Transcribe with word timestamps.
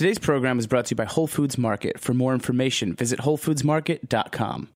Today's 0.00 0.18
program 0.18 0.58
is 0.58 0.66
brought 0.66 0.86
to 0.86 0.92
you 0.92 0.96
by 0.96 1.04
Whole 1.04 1.26
Foods 1.26 1.58
Market. 1.58 2.00
For 2.00 2.14
more 2.14 2.32
information, 2.32 2.94
visit 2.94 3.18
WholeFoodsMarket.com. 3.18 4.70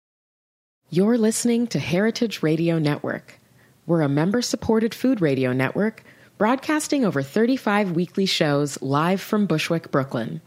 You're 0.91 1.17
listening 1.17 1.67
to 1.69 1.79
Heritage 1.79 2.43
Radio 2.43 2.79
Network. 2.79 3.40
We're 3.87 4.02
a 4.02 4.08
member 4.10 4.42
supported 4.42 4.95
food 4.95 5.22
radio 5.22 5.54
network 5.54 6.02
broadcasting 6.37 7.06
over 7.06 7.22
35 7.22 7.92
weekly 7.92 8.26
shows 8.26 8.82
live 8.82 9.22
from 9.22 9.46
Bushwick, 9.46 9.90
Brooklyn. 9.90 10.42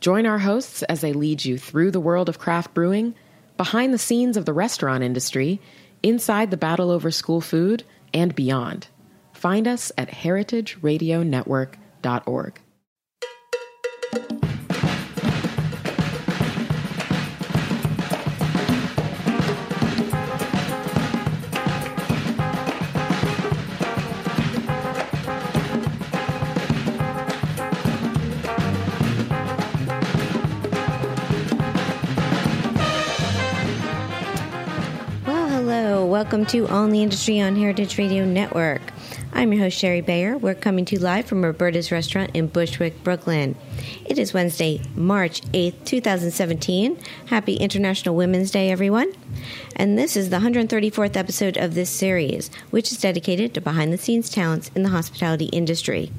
Join 0.00 0.26
our 0.26 0.40
hosts 0.40 0.82
as 0.82 1.00
they 1.00 1.12
lead 1.12 1.44
you 1.44 1.56
through 1.56 1.92
the 1.92 2.00
world 2.00 2.28
of 2.28 2.40
craft 2.40 2.74
brewing, 2.74 3.14
behind 3.56 3.94
the 3.94 3.98
scenes 3.98 4.36
of 4.36 4.46
the 4.46 4.52
restaurant 4.52 5.04
industry, 5.04 5.60
inside 6.02 6.50
the 6.50 6.56
battle 6.56 6.90
over 6.90 7.12
school 7.12 7.40
food, 7.40 7.84
and 8.12 8.34
beyond. 8.34 8.88
Find 9.32 9.68
us 9.68 9.92
at 9.96 10.10
heritageradionetwork.org. 10.10 12.60
Welcome 36.38 36.52
to 36.52 36.72
All 36.72 36.84
in 36.84 36.92
the 36.92 37.02
Industry 37.02 37.40
on 37.40 37.56
Heritage 37.56 37.98
Radio 37.98 38.24
Network. 38.24 38.80
I'm 39.32 39.52
your 39.52 39.62
host, 39.62 39.76
Shari 39.76 40.02
Bayer. 40.02 40.38
We're 40.38 40.54
coming 40.54 40.84
to 40.84 40.94
you 40.94 41.00
live 41.02 41.26
from 41.26 41.42
Roberta's 41.42 41.90
Restaurant 41.90 42.30
in 42.32 42.46
Bushwick, 42.46 43.02
Brooklyn. 43.02 43.56
It 44.04 44.20
is 44.20 44.32
Wednesday, 44.32 44.80
March 44.94 45.42
8th, 45.50 45.84
2017. 45.84 46.96
Happy 47.26 47.54
International 47.54 48.14
Women's 48.14 48.52
Day, 48.52 48.70
everyone. 48.70 49.12
And 49.74 49.98
this 49.98 50.16
is 50.16 50.30
the 50.30 50.38
134th 50.38 51.16
episode 51.16 51.56
of 51.56 51.74
this 51.74 51.90
series, 51.90 52.52
which 52.70 52.92
is 52.92 53.00
dedicated 53.00 53.52
to 53.54 53.60
behind 53.60 53.92
the 53.92 53.98
scenes 53.98 54.30
talents 54.30 54.70
in 54.76 54.84
the 54.84 54.90
hospitality 54.90 55.46
industry. 55.46 56.12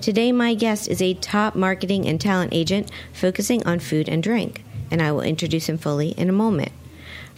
Today, 0.00 0.32
my 0.32 0.54
guest 0.54 0.88
is 0.88 1.00
a 1.00 1.14
top 1.14 1.54
marketing 1.54 2.08
and 2.08 2.20
talent 2.20 2.52
agent 2.52 2.90
focusing 3.12 3.64
on 3.64 3.78
food 3.78 4.08
and 4.08 4.24
drink, 4.24 4.64
and 4.90 5.00
I 5.00 5.12
will 5.12 5.20
introduce 5.20 5.68
him 5.68 5.78
fully 5.78 6.08
in 6.18 6.28
a 6.28 6.32
moment. 6.32 6.72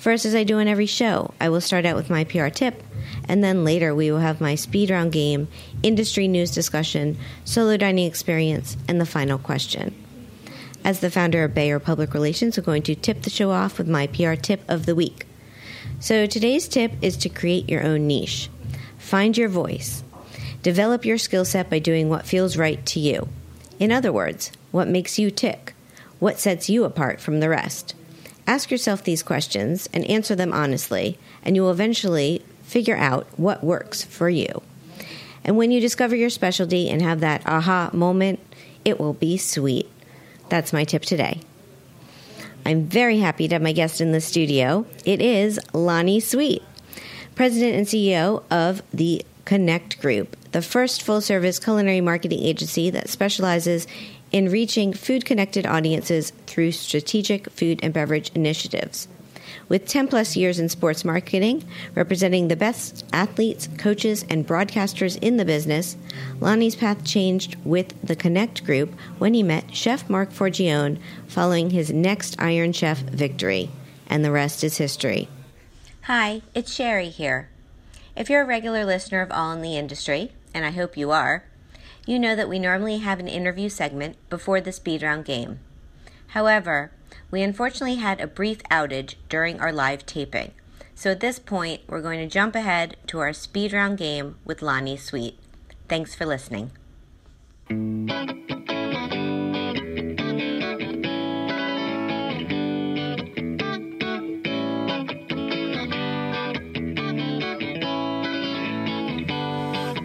First, 0.04 0.26
as 0.26 0.34
I 0.34 0.44
do 0.44 0.58
in 0.58 0.68
every 0.68 0.84
show, 0.84 1.32
I 1.40 1.48
will 1.48 1.62
start 1.62 1.86
out 1.86 1.96
with 1.96 2.10
my 2.10 2.24
PR 2.24 2.48
tip, 2.48 2.82
and 3.26 3.42
then 3.42 3.64
later 3.64 3.94
we 3.94 4.10
will 4.10 4.18
have 4.18 4.38
my 4.38 4.54
speed 4.54 4.90
round 4.90 5.12
game, 5.12 5.48
industry 5.82 6.28
news 6.28 6.50
discussion, 6.50 7.16
solo 7.46 7.78
dining 7.78 8.06
experience, 8.06 8.76
and 8.86 9.00
the 9.00 9.06
final 9.06 9.38
question. 9.38 9.94
As 10.84 11.00
the 11.00 11.10
founder 11.10 11.42
of 11.42 11.54
Bayer 11.54 11.78
Public 11.80 12.12
Relations, 12.12 12.58
I'm 12.58 12.64
going 12.64 12.82
to 12.82 12.94
tip 12.94 13.22
the 13.22 13.30
show 13.30 13.50
off 13.50 13.78
with 13.78 13.88
my 13.88 14.06
PR 14.08 14.34
tip 14.34 14.60
of 14.68 14.84
the 14.84 14.94
week. 14.94 15.26
So 16.00 16.26
today's 16.26 16.68
tip 16.68 16.92
is 17.00 17.16
to 17.16 17.30
create 17.30 17.70
your 17.70 17.82
own 17.82 18.06
niche. 18.06 18.50
Find 18.98 19.38
your 19.38 19.48
voice. 19.48 20.04
Develop 20.62 21.06
your 21.06 21.16
skill 21.16 21.46
set 21.46 21.70
by 21.70 21.78
doing 21.78 22.10
what 22.10 22.26
feels 22.26 22.58
right 22.58 22.84
to 22.84 23.00
you. 23.00 23.30
In 23.78 23.90
other 23.90 24.12
words, 24.12 24.52
what 24.70 24.86
makes 24.86 25.18
you 25.18 25.30
tick? 25.30 25.72
What 26.18 26.38
sets 26.38 26.68
you 26.68 26.84
apart 26.84 27.22
from 27.22 27.40
the 27.40 27.48
rest? 27.48 27.94
Ask 28.46 28.70
yourself 28.70 29.02
these 29.02 29.22
questions 29.22 29.88
and 29.92 30.04
answer 30.04 30.34
them 30.34 30.52
honestly, 30.52 31.18
and 31.42 31.56
you 31.56 31.62
will 31.62 31.70
eventually 31.70 32.44
figure 32.62 32.96
out 32.96 33.26
what 33.36 33.64
works 33.64 34.02
for 34.02 34.28
you. 34.28 34.62
And 35.44 35.56
when 35.56 35.70
you 35.70 35.80
discover 35.80 36.16
your 36.16 36.30
specialty 36.30 36.88
and 36.88 37.02
have 37.02 37.20
that 37.20 37.46
aha 37.46 37.90
moment, 37.92 38.40
it 38.84 38.98
will 38.98 39.12
be 39.12 39.36
sweet. 39.36 39.90
That's 40.48 40.72
my 40.72 40.84
tip 40.84 41.02
today. 41.02 41.40
I'm 42.66 42.84
very 42.84 43.18
happy 43.18 43.46
to 43.48 43.54
have 43.54 43.62
my 43.62 43.72
guest 43.72 44.00
in 44.00 44.12
the 44.12 44.20
studio. 44.20 44.86
It 45.04 45.20
is 45.20 45.60
Lonnie 45.74 46.20
Sweet, 46.20 46.62
President 47.34 47.74
and 47.76 47.86
CEO 47.86 48.42
of 48.50 48.82
the 48.92 49.24
Connect 49.44 50.00
Group, 50.00 50.36
the 50.52 50.62
first 50.62 51.02
full 51.02 51.20
service 51.20 51.58
culinary 51.58 52.00
marketing 52.00 52.42
agency 52.42 52.88
that 52.90 53.10
specializes 53.10 53.86
in 54.34 54.50
reaching 54.50 54.92
food 54.92 55.24
connected 55.24 55.64
audiences 55.64 56.32
through 56.48 56.72
strategic 56.72 57.48
food 57.50 57.78
and 57.84 57.94
beverage 57.94 58.32
initiatives. 58.34 59.06
With 59.68 59.86
10 59.86 60.08
plus 60.08 60.34
years 60.34 60.58
in 60.58 60.68
sports 60.68 61.04
marketing, 61.04 61.62
representing 61.94 62.48
the 62.48 62.56
best 62.56 63.06
athletes, 63.12 63.68
coaches, 63.78 64.24
and 64.28 64.44
broadcasters 64.44 65.16
in 65.22 65.36
the 65.36 65.44
business, 65.44 65.96
Lonnie's 66.40 66.74
path 66.74 67.04
changed 67.04 67.54
with 67.64 67.94
the 68.02 68.16
Connect 68.16 68.64
Group 68.64 68.92
when 69.18 69.34
he 69.34 69.44
met 69.44 69.72
Chef 69.72 70.10
Marc 70.10 70.32
Forgione 70.32 70.98
following 71.28 71.70
his 71.70 71.92
next 71.92 72.34
Iron 72.40 72.72
Chef 72.72 72.98
victory. 72.98 73.70
And 74.08 74.24
the 74.24 74.32
rest 74.32 74.64
is 74.64 74.78
history. 74.78 75.28
Hi, 76.02 76.42
it's 76.56 76.74
Shari 76.74 77.08
here. 77.08 77.50
If 78.16 78.28
you're 78.28 78.42
a 78.42 78.46
regular 78.46 78.84
listener 78.84 79.22
of 79.22 79.30
All 79.30 79.52
in 79.52 79.62
the 79.62 79.76
Industry, 79.76 80.32
and 80.52 80.66
I 80.66 80.72
hope 80.72 80.96
you 80.96 81.12
are, 81.12 81.44
you 82.06 82.18
know 82.18 82.36
that 82.36 82.48
we 82.48 82.58
normally 82.58 82.98
have 82.98 83.20
an 83.20 83.28
interview 83.28 83.68
segment 83.68 84.16
before 84.28 84.60
the 84.60 84.72
speed 84.72 85.02
round 85.02 85.24
game. 85.24 85.60
However, 86.28 86.92
we 87.30 87.42
unfortunately 87.42 87.96
had 87.96 88.20
a 88.20 88.26
brief 88.26 88.62
outage 88.64 89.14
during 89.28 89.60
our 89.60 89.72
live 89.72 90.04
taping. 90.04 90.52
So 90.94 91.10
at 91.10 91.20
this 91.20 91.38
point, 91.38 91.82
we're 91.88 92.02
going 92.02 92.20
to 92.20 92.32
jump 92.32 92.54
ahead 92.54 92.96
to 93.08 93.18
our 93.20 93.32
speed 93.32 93.72
round 93.72 93.98
game 93.98 94.36
with 94.44 94.62
Lonnie 94.62 94.96
Sweet. 94.96 95.38
Thanks 95.88 96.14
for 96.14 96.26
listening. 96.26 96.70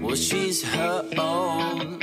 Well, 0.09 0.15
she's 0.15 0.63
her 0.63 1.07
own. 1.19 1.99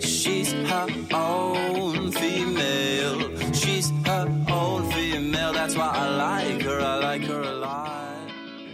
She's 0.00 0.52
her 0.52 0.88
own 1.14 2.10
female. 2.10 3.52
She's 3.52 3.90
her 4.04 4.44
own 4.50 4.90
female. 4.90 5.52
That's 5.52 5.76
why 5.76 5.92
I 5.94 6.08
like 6.08 6.62
her. 6.62 6.80
I 6.80 6.96
like 6.96 7.22
her 7.22 7.40
a 7.40 7.54
lot. 7.54 8.16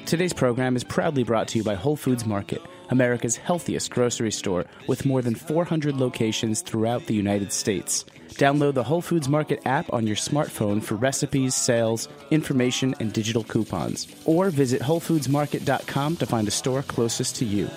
Today's 0.07 0.33
program 0.33 0.75
is 0.75 0.85
proudly 0.85 1.23
brought 1.23 1.49
to 1.49 1.59
you 1.59 1.65
by 1.65 1.75
Whole 1.75 1.97
Foods 1.97 2.25
Market, 2.25 2.63
America's 2.89 3.37
healthiest 3.37 3.91
grocery 3.91 4.33
store 4.33 4.65
with 4.89 5.05
more 5.05 5.21
than 5.21 5.35
400 5.35 5.95
locations 5.95 6.63
throughout 6.63 7.05
the 7.05 7.15
United 7.15 7.53
States. 7.53 8.07
Download 8.34 8.75
the 8.75 8.82
Whole 8.82 9.00
Foods 9.00 9.28
Market 9.28 9.62
app 9.65 9.93
on 9.93 10.06
your 10.06 10.16
smartphone 10.16 10.82
for 10.82 10.97
recipes, 10.97 11.54
sales, 11.54 12.09
information, 12.31 12.94
and 13.00 13.12
digital 13.12 13.44
coupons. 13.44 14.06
Or 14.25 14.50
visit 14.50 14.82
WholeFoodsMarket.com 14.82 16.16
to 16.16 16.26
find 16.26 16.48
a 16.48 16.50
store 16.50 16.82
closest 16.82 17.37
to 17.37 17.44
you. 17.44 17.69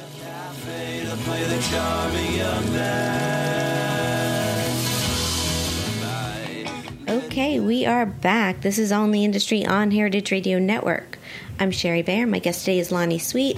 Okay, 7.08 7.60
we 7.60 7.86
are 7.86 8.06
back. 8.06 8.62
This 8.62 8.80
is 8.80 8.92
in 8.92 9.12
the 9.12 9.24
Industry 9.24 9.66
on 9.66 9.92
Heritage 9.92 10.32
Radio 10.32 10.58
Network. 10.58 11.20
I'm 11.60 11.72
Shari 11.72 12.02
Bayer. 12.02 12.26
My 12.26 12.40
guest 12.40 12.62
today 12.62 12.80
is 12.80 12.92
Lonnie 12.92 13.20
Sweet. 13.20 13.58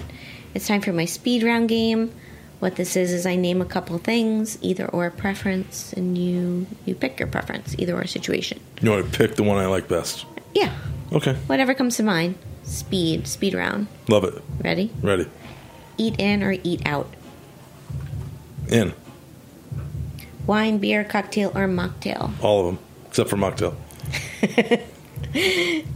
It's 0.53 0.67
time 0.67 0.81
for 0.81 0.91
my 0.91 1.05
speed 1.05 1.43
round 1.43 1.69
game. 1.69 2.11
What 2.59 2.75
this 2.75 2.95
is 2.95 3.11
is 3.13 3.25
I 3.27 3.35
name 3.35 3.61
a 3.61 3.65
couple 3.65 3.97
things, 3.99 4.57
either 4.61 4.87
or 4.87 5.09
preference, 5.11 5.93
and 5.93 6.17
you 6.17 6.65
you 6.85 6.95
pick 6.95 7.19
your 7.19 7.27
preference, 7.27 7.75
either 7.77 7.95
or 7.95 8.07
situation. 8.07 8.59
You 8.81 8.89
want 8.91 9.11
to 9.11 9.17
pick 9.17 9.35
the 9.35 9.43
one 9.43 9.57
I 9.57 9.67
like 9.67 9.87
best? 9.87 10.25
Yeah, 10.55 10.73
Okay. 11.13 11.35
whatever 11.45 11.73
comes 11.75 11.97
to 11.97 12.03
mind. 12.03 12.35
Speed, 12.63 13.27
speed 13.27 13.53
round. 13.53 13.87
Love 14.09 14.23
it. 14.23 14.41
Ready? 14.63 14.91
Ready. 15.01 15.27
Eat 15.97 16.19
in 16.19 16.41
or 16.43 16.55
eat 16.63 16.81
out. 16.85 17.13
In. 18.69 18.93
Wine, 20.47 20.77
beer, 20.79 21.03
cocktail, 21.03 21.51
or 21.55 21.67
mocktail. 21.67 22.31
All 22.41 22.61
of 22.61 22.65
them. 22.67 22.79
Except 23.07 23.29
for 23.29 23.37
mocktail. 23.37 23.75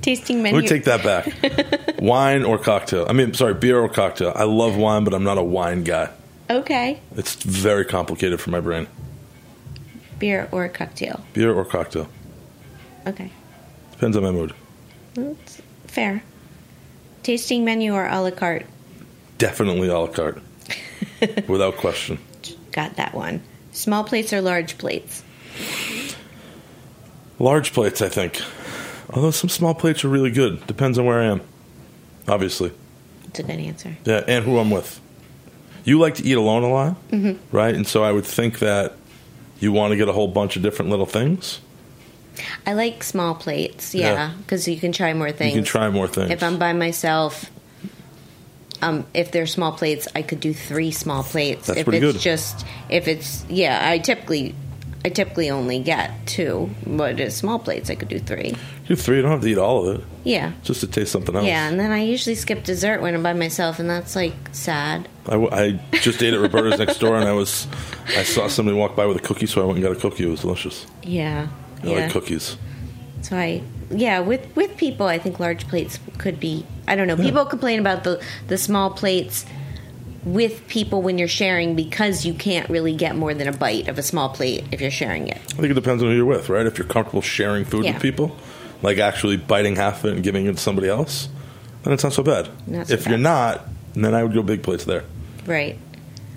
Tasting 0.02 0.38
Let 0.44 0.54
menu. 0.54 0.62
me 0.62 0.68
take 0.68 0.84
that 0.86 1.04
back. 1.04 1.96
wine 2.02 2.44
or 2.44 2.58
cocktail. 2.58 3.06
I 3.10 3.14
mean, 3.14 3.34
sorry, 3.34 3.54
beer 3.54 3.80
or 3.80 3.90
cocktail. 3.90 4.32
I 4.36 4.44
love 4.44 4.76
wine, 4.78 5.04
but 5.04 5.14
I'm 5.14 5.24
not 5.24 5.38
a 5.38 5.44
wine 5.44 5.84
guy. 5.84 6.10
Okay. 6.52 7.00
It's 7.16 7.36
very 7.36 7.86
complicated 7.86 8.40
for 8.40 8.50
my 8.50 8.60
brain. 8.60 8.88
Beer 10.20 10.48
or 10.52 10.68
cocktail. 10.70 11.24
Beer 11.34 11.54
or 11.54 11.66
cocktail. 11.66 12.08
Okay. 13.08 13.32
Depends 13.92 14.16
on 14.18 14.24
my 14.24 14.32
mood. 14.32 14.54
That's 15.16 15.62
fair. 15.88 16.24
Tasting 17.24 17.66
menu 17.66 17.94
or 17.94 18.08
a 18.08 18.22
la 18.22 18.32
carte. 18.32 18.66
Definitely 19.38 19.88
a 19.88 19.98
la 19.98 20.08
carte. 20.08 20.42
Without 21.48 21.78
question. 21.78 22.20
Got 22.72 22.96
that 22.96 23.14
one. 23.14 23.42
Small 23.72 24.04
plates 24.04 24.34
or 24.34 24.42
large 24.42 24.78
plates? 24.78 25.24
Large 27.40 27.74
plates, 27.74 28.02
I 28.02 28.10
think. 28.10 28.42
Although 29.10 29.32
some 29.32 29.50
small 29.50 29.74
plates 29.74 30.06
are 30.06 30.10
really 30.10 30.32
good. 30.32 30.66
Depends 30.68 30.98
on 30.98 31.06
where 31.06 31.20
I 31.20 31.26
am. 31.26 31.42
Obviously. 32.28 32.72
It's 33.26 33.40
a 33.40 33.44
good 33.44 33.60
answer. 33.60 33.98
Yeah, 34.06 34.24
and 34.28 34.46
who 34.46 34.58
I'm 34.60 34.70
with. 34.70 35.00
You 35.84 36.00
like 36.00 36.16
to 36.16 36.24
eat 36.24 36.34
alone 36.38 36.64
a 36.64 36.70
lot, 36.70 37.10
mm-hmm. 37.10 37.56
right? 37.56 37.74
And 37.74 37.88
so 37.88 38.04
I 38.04 38.12
would 38.12 38.26
think 38.26 38.60
that 38.60 38.94
you 39.60 39.72
want 39.72 39.92
to 39.92 39.98
get 39.98 40.08
a 40.08 40.14
whole 40.14 40.28
bunch 40.28 40.56
of 40.56 40.62
different 40.62 40.92
little 40.92 41.06
things. 41.06 41.60
I 42.66 42.74
like 42.74 43.04
small 43.04 43.36
plates, 43.36 43.94
Yeah. 43.94 44.14
yeah, 44.14 44.34
because 44.38 44.68
you 44.68 44.78
can 44.78 44.92
try 44.92 45.14
more 45.14 45.32
things. 45.32 45.54
You 45.54 45.62
can 45.62 45.66
try 45.66 45.90
more 45.90 46.08
things. 46.08 46.32
If 46.32 46.44
I'm 46.44 46.58
by 46.58 46.74
myself, 46.74 47.50
um, 48.82 49.06
if 49.14 49.32
they're 49.32 49.48
small 49.48 49.72
plates, 49.74 50.08
I 50.16 50.22
could 50.22 50.40
do 50.40 50.54
three 50.54 50.92
small 50.92 51.24
plates. 51.24 51.68
That's 51.68 51.80
if 51.80 51.86
pretty 51.86 52.06
it's 52.06 52.14
good. 52.14 52.22
just 52.22 52.66
if 52.90 53.08
it's 53.08 53.46
yeah, 53.50 53.80
I 53.84 54.00
typically 54.00 54.56
I 55.04 55.10
typically 55.10 55.50
only 55.50 55.80
get 55.80 56.12
two, 56.28 56.70
but 56.86 57.20
it's 57.20 57.36
small 57.36 57.58
plates 57.58 57.90
I 57.90 57.96
could 57.96 58.08
do 58.10 58.20
three. 58.20 58.56
do 58.88 58.96
three, 58.96 59.16
you 59.18 59.22
don't 59.24 59.32
have 59.32 59.42
to 59.42 59.48
eat 59.48 59.58
all 59.58 59.88
of 59.88 60.00
it, 60.00 60.06
Yeah. 60.24 60.52
just 60.64 60.82
to 60.82 60.88
taste 60.88 61.12
something 61.12 61.36
else. 61.36 61.46
Yeah, 61.46 61.68
and 61.68 61.80
then 61.80 61.92
I 61.92 62.04
usually 62.04 62.36
skip 62.36 62.64
dessert 62.64 63.02
when 63.02 63.16
I'm 63.16 63.24
by 63.24 63.34
myself, 63.34 63.80
and 63.80 63.90
that's 63.90 64.16
like 64.16 64.34
sad. 64.52 65.08
I, 65.28 65.32
w- 65.32 65.50
I 65.52 65.80
just 65.98 66.22
ate 66.22 66.34
at 66.36 66.40
Roberta's 66.40 66.78
next 66.78 67.00
door, 67.00 67.16
and 67.16 67.28
I 67.28 67.32
was 67.34 67.68
I 68.18 68.24
saw 68.24 68.48
somebody 68.48 68.78
walk 68.78 68.96
by 68.96 69.06
with 69.08 69.18
a 69.18 69.22
cookie, 69.22 69.48
so 69.48 69.62
I 69.62 69.66
went 69.66 69.78
and 69.80 69.84
got 69.88 69.96
a 69.96 70.00
cookie. 70.00 70.24
It 70.26 70.30
was 70.30 70.42
delicious. 70.42 70.86
Yeah, 71.04 71.48
I 71.84 71.88
yeah. 71.88 71.96
like 71.96 72.12
cookies. 72.12 72.58
So 73.24 73.38
I, 73.38 73.64
yeah, 73.90 74.20
with 74.20 74.56
with 74.56 74.78
people, 74.78 75.08
I 75.08 75.18
think 75.18 75.40
large 75.40 75.68
plates 75.68 76.00
could 76.20 76.40
be. 76.40 76.66
I 76.88 76.96
don't 76.96 77.08
know. 77.08 77.16
People 77.18 77.46
complain 77.46 77.80
about 77.80 78.04
the 78.04 78.22
the 78.48 78.58
small 78.58 78.92
plates 78.92 79.46
with 80.24 80.68
people 80.68 81.02
when 81.02 81.18
you're 81.18 81.28
sharing 81.28 81.76
because 81.76 82.26
you 82.26 82.34
can't 82.34 82.70
really 82.70 82.96
get 82.96 83.16
more 83.16 83.34
than 83.34 83.48
a 83.48 83.52
bite 83.54 83.88
of 83.88 83.98
a 83.98 84.04
small 84.04 84.30
plate 84.30 84.64
if 84.72 84.80
you're 84.82 84.92
sharing 84.92 85.28
it. 85.28 85.38
I 85.38 85.56
think 85.56 85.72
it 85.72 85.74
depends 85.74 86.04
on 86.04 86.10
who 86.10 86.16
you're 86.16 86.26
with, 86.26 86.50
right? 86.50 86.66
If 86.66 86.78
you're 86.78 86.88
comfortable 86.88 87.22
sharing 87.22 87.66
food 87.66 87.86
Yeah. 87.86 87.94
with 87.94 88.02
people, 88.02 88.36
like 88.84 88.98
actually 89.00 89.38
biting 89.38 89.76
half 89.76 90.04
of 90.04 90.12
it 90.12 90.16
and 90.16 90.24
giving 90.24 90.46
it 90.46 90.54
to 90.54 90.58
somebody 90.62 90.88
else, 90.90 91.28
then 91.84 91.94
it's 91.94 92.04
not 92.04 92.14
so 92.14 92.22
bad. 92.24 92.50
Not 92.68 92.88
so 92.88 92.94
if 92.94 93.08
you're 93.08 93.18
not, 93.18 93.66
then 93.96 94.14
I 94.14 94.24
would 94.24 94.34
go 94.34 94.44
big 94.44 94.62
plates 94.64 94.86
there. 94.86 95.04
Right. 95.48 95.78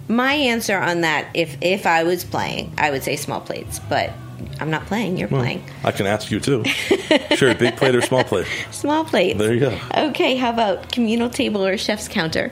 My 0.09 0.33
answer 0.35 0.79
on 0.79 1.03
that, 1.03 1.27
if 1.35 1.57
if 1.61 1.87
I 1.87 2.05
was 2.05 2.25
playing, 2.25 2.73
I 2.77 2.91
would 2.91 3.03
say 3.03 3.17
small 3.17 3.41
plates, 3.41 3.81
but 3.89 4.13
I'm 4.61 4.71
not 4.71 4.85
playing. 4.87 5.17
You're 5.17 5.29
playing 5.29 5.63
I 5.83 5.93
can 5.93 6.07
ask 6.07 6.31
you 6.31 6.41
too. 6.41 6.65
sure, 7.37 7.55
big 7.55 7.77
plate 7.77 7.95
or 7.95 8.03
small 8.03 8.25
plate. 8.25 8.47
small 8.71 9.05
plate. 9.05 9.39
There 9.39 9.53
you 9.55 9.61
go. 9.61 9.79
Okay, 10.09 10.37
how 10.37 10.51
about 10.51 10.91
communal 10.93 11.31
table 11.31 11.65
or 11.65 11.77
chef's 11.79 12.09
counter? 12.09 12.51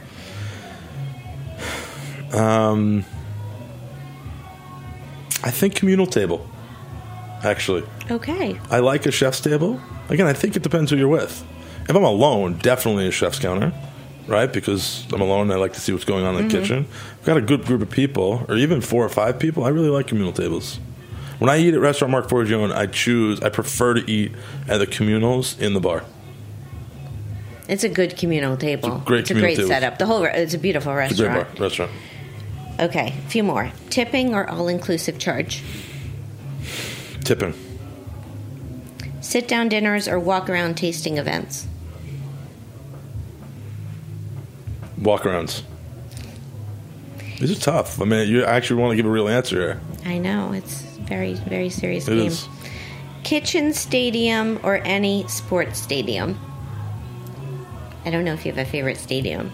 Um, 2.33 3.05
I 5.45 5.51
think 5.51 5.75
communal 5.75 6.07
table. 6.07 6.47
Actually, 7.43 7.83
Okay. 8.11 8.61
I 8.71 8.79
like 8.79 9.05
a 9.07 9.11
chef's 9.11 9.41
table. 9.41 9.81
Again, 10.09 10.27
I 10.27 10.33
think 10.33 10.55
it 10.55 10.63
depends 10.63 10.91
who 10.93 10.97
you're 10.97 11.09
with. 11.09 11.45
If 11.89 11.97
I'm 11.97 12.05
alone, 12.05 12.59
definitely 12.59 13.09
a 13.09 13.11
chef's 13.11 13.41
counter, 13.41 13.73
right? 14.29 14.53
Because 14.53 15.05
I'm 15.13 15.21
alone 15.21 15.43
and 15.43 15.53
I 15.53 15.57
like 15.57 15.73
to 15.73 15.81
see 15.81 15.93
what's 15.93 16.05
going 16.05 16.25
on 16.25 16.37
in 16.37 16.47
the 16.47 16.55
mm-hmm. 16.55 16.63
kitchen. 16.63 16.87
I've 17.19 17.27
got 17.27 17.37
a 17.37 17.41
good 17.41 17.65
group 17.65 17.83
of 17.83 17.91
people, 17.91 18.47
or 18.49 18.57
even 18.57 18.81
four 18.81 19.05
or 19.05 19.09
five 19.09 19.41
people, 19.41 19.65
I 19.65 19.71
really 19.71 19.89
like 19.89 20.07
communal 20.07 20.33
tables. 20.33 20.79
When 21.41 21.51
I 21.51 21.59
eat 21.59 21.75
at 21.75 21.81
Restaurant 21.81 22.13
Marc 22.13 22.29
Forgione, 22.29 22.73
I 22.73 22.87
choose, 22.87 23.41
I 23.41 23.49
prefer 23.49 23.95
to 23.95 24.09
eat 24.09 24.31
at 24.69 24.79
the 24.79 24.87
communals 24.87 25.59
in 25.59 25.75
the 25.75 25.81
bar. 25.81 26.05
It's 27.69 27.83
a 27.83 27.89
good 27.89 28.17
communal 28.17 28.57
table. 28.57 28.97
It's 28.97 29.03
a 29.03 29.07
great 29.07 29.21
It's 29.23 29.31
a 29.31 29.35
great 29.35 29.57
table. 29.57 29.69
setup. 29.69 29.99
The 29.99 30.07
whole 30.07 30.23
re- 30.23 30.33
it's 30.35 30.55
a 30.55 30.59
beautiful 30.59 30.97
It's 30.99 31.15
a 31.15 31.17
great 31.17 31.29
restaurant. 31.29 31.57
bar, 31.57 31.63
restaurant. 31.65 31.93
Okay, 32.81 33.09
a 33.09 33.29
few 33.31 33.43
more. 33.43 33.71
Tipping 33.91 34.35
or 34.35 34.49
all 34.49 34.69
inclusive 34.69 35.19
charge? 35.19 35.63
Tipping. 37.25 37.55
Sit 39.21 39.47
down 39.47 39.69
dinners 39.69 40.09
or 40.09 40.19
walk 40.19 40.51
around 40.51 40.77
tasting 40.77 41.17
events? 41.19 41.67
Walk 44.99 45.23
arounds. 45.23 45.63
These 47.39 47.57
are 47.57 47.61
tough. 47.61 48.01
I 48.01 48.05
mean, 48.05 48.29
you 48.29 48.45
actually 48.45 48.81
want 48.81 48.93
to 48.93 48.97
give 48.97 49.07
a 49.07 49.11
real 49.11 49.29
answer 49.29 49.57
here. 49.61 49.81
I 50.05 50.19
know, 50.19 50.53
it's 50.53 50.83
very, 50.83 51.35
very 51.35 51.71
serious 51.71 52.07
It 52.09 52.17
game. 52.17 52.27
is. 52.29 52.49
Kitchen 53.25 53.73
stadium 53.73 54.61
or 54.63 54.77
any 54.85 55.27
sports 55.29 55.81
stadium? 55.81 56.39
I 58.05 58.11
don't 58.11 58.25
know 58.25 58.33
if 58.35 58.45
you 58.45 58.53
have 58.53 58.65
a 58.65 58.69
favorite 58.69 58.97
stadium. 58.97 59.53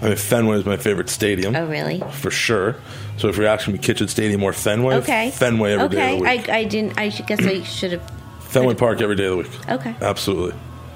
I 0.00 0.08
mean, 0.08 0.16
Fenway 0.16 0.58
is 0.58 0.64
my 0.64 0.76
favorite 0.76 1.08
stadium. 1.08 1.56
Oh, 1.56 1.66
really? 1.66 2.00
For 2.12 2.30
sure. 2.30 2.76
So 3.16 3.28
if 3.28 3.36
you're 3.36 3.46
asking 3.46 3.72
me 3.74 3.78
Kitchen 3.80 4.06
Stadium 4.08 4.42
or 4.44 4.52
Fenway, 4.52 4.96
Okay. 4.96 5.30
Fenway 5.32 5.72
every 5.72 5.88
day 5.88 5.96
okay. 5.96 6.12
of 6.14 6.18
the 6.18 6.22
week. 6.38 6.48
I, 6.48 6.58
I 6.58 6.64
didn't. 6.64 6.98
I 6.98 7.08
should, 7.08 7.26
guess 7.26 7.44
I 7.44 7.62
should 7.62 7.92
have. 7.92 8.12
Fenway 8.40 8.74
Park 8.74 9.00
every 9.00 9.16
day 9.16 9.24
of 9.26 9.30
the 9.32 9.36
week. 9.38 9.68
Okay. 9.70 9.94
Absolutely. 10.00 10.52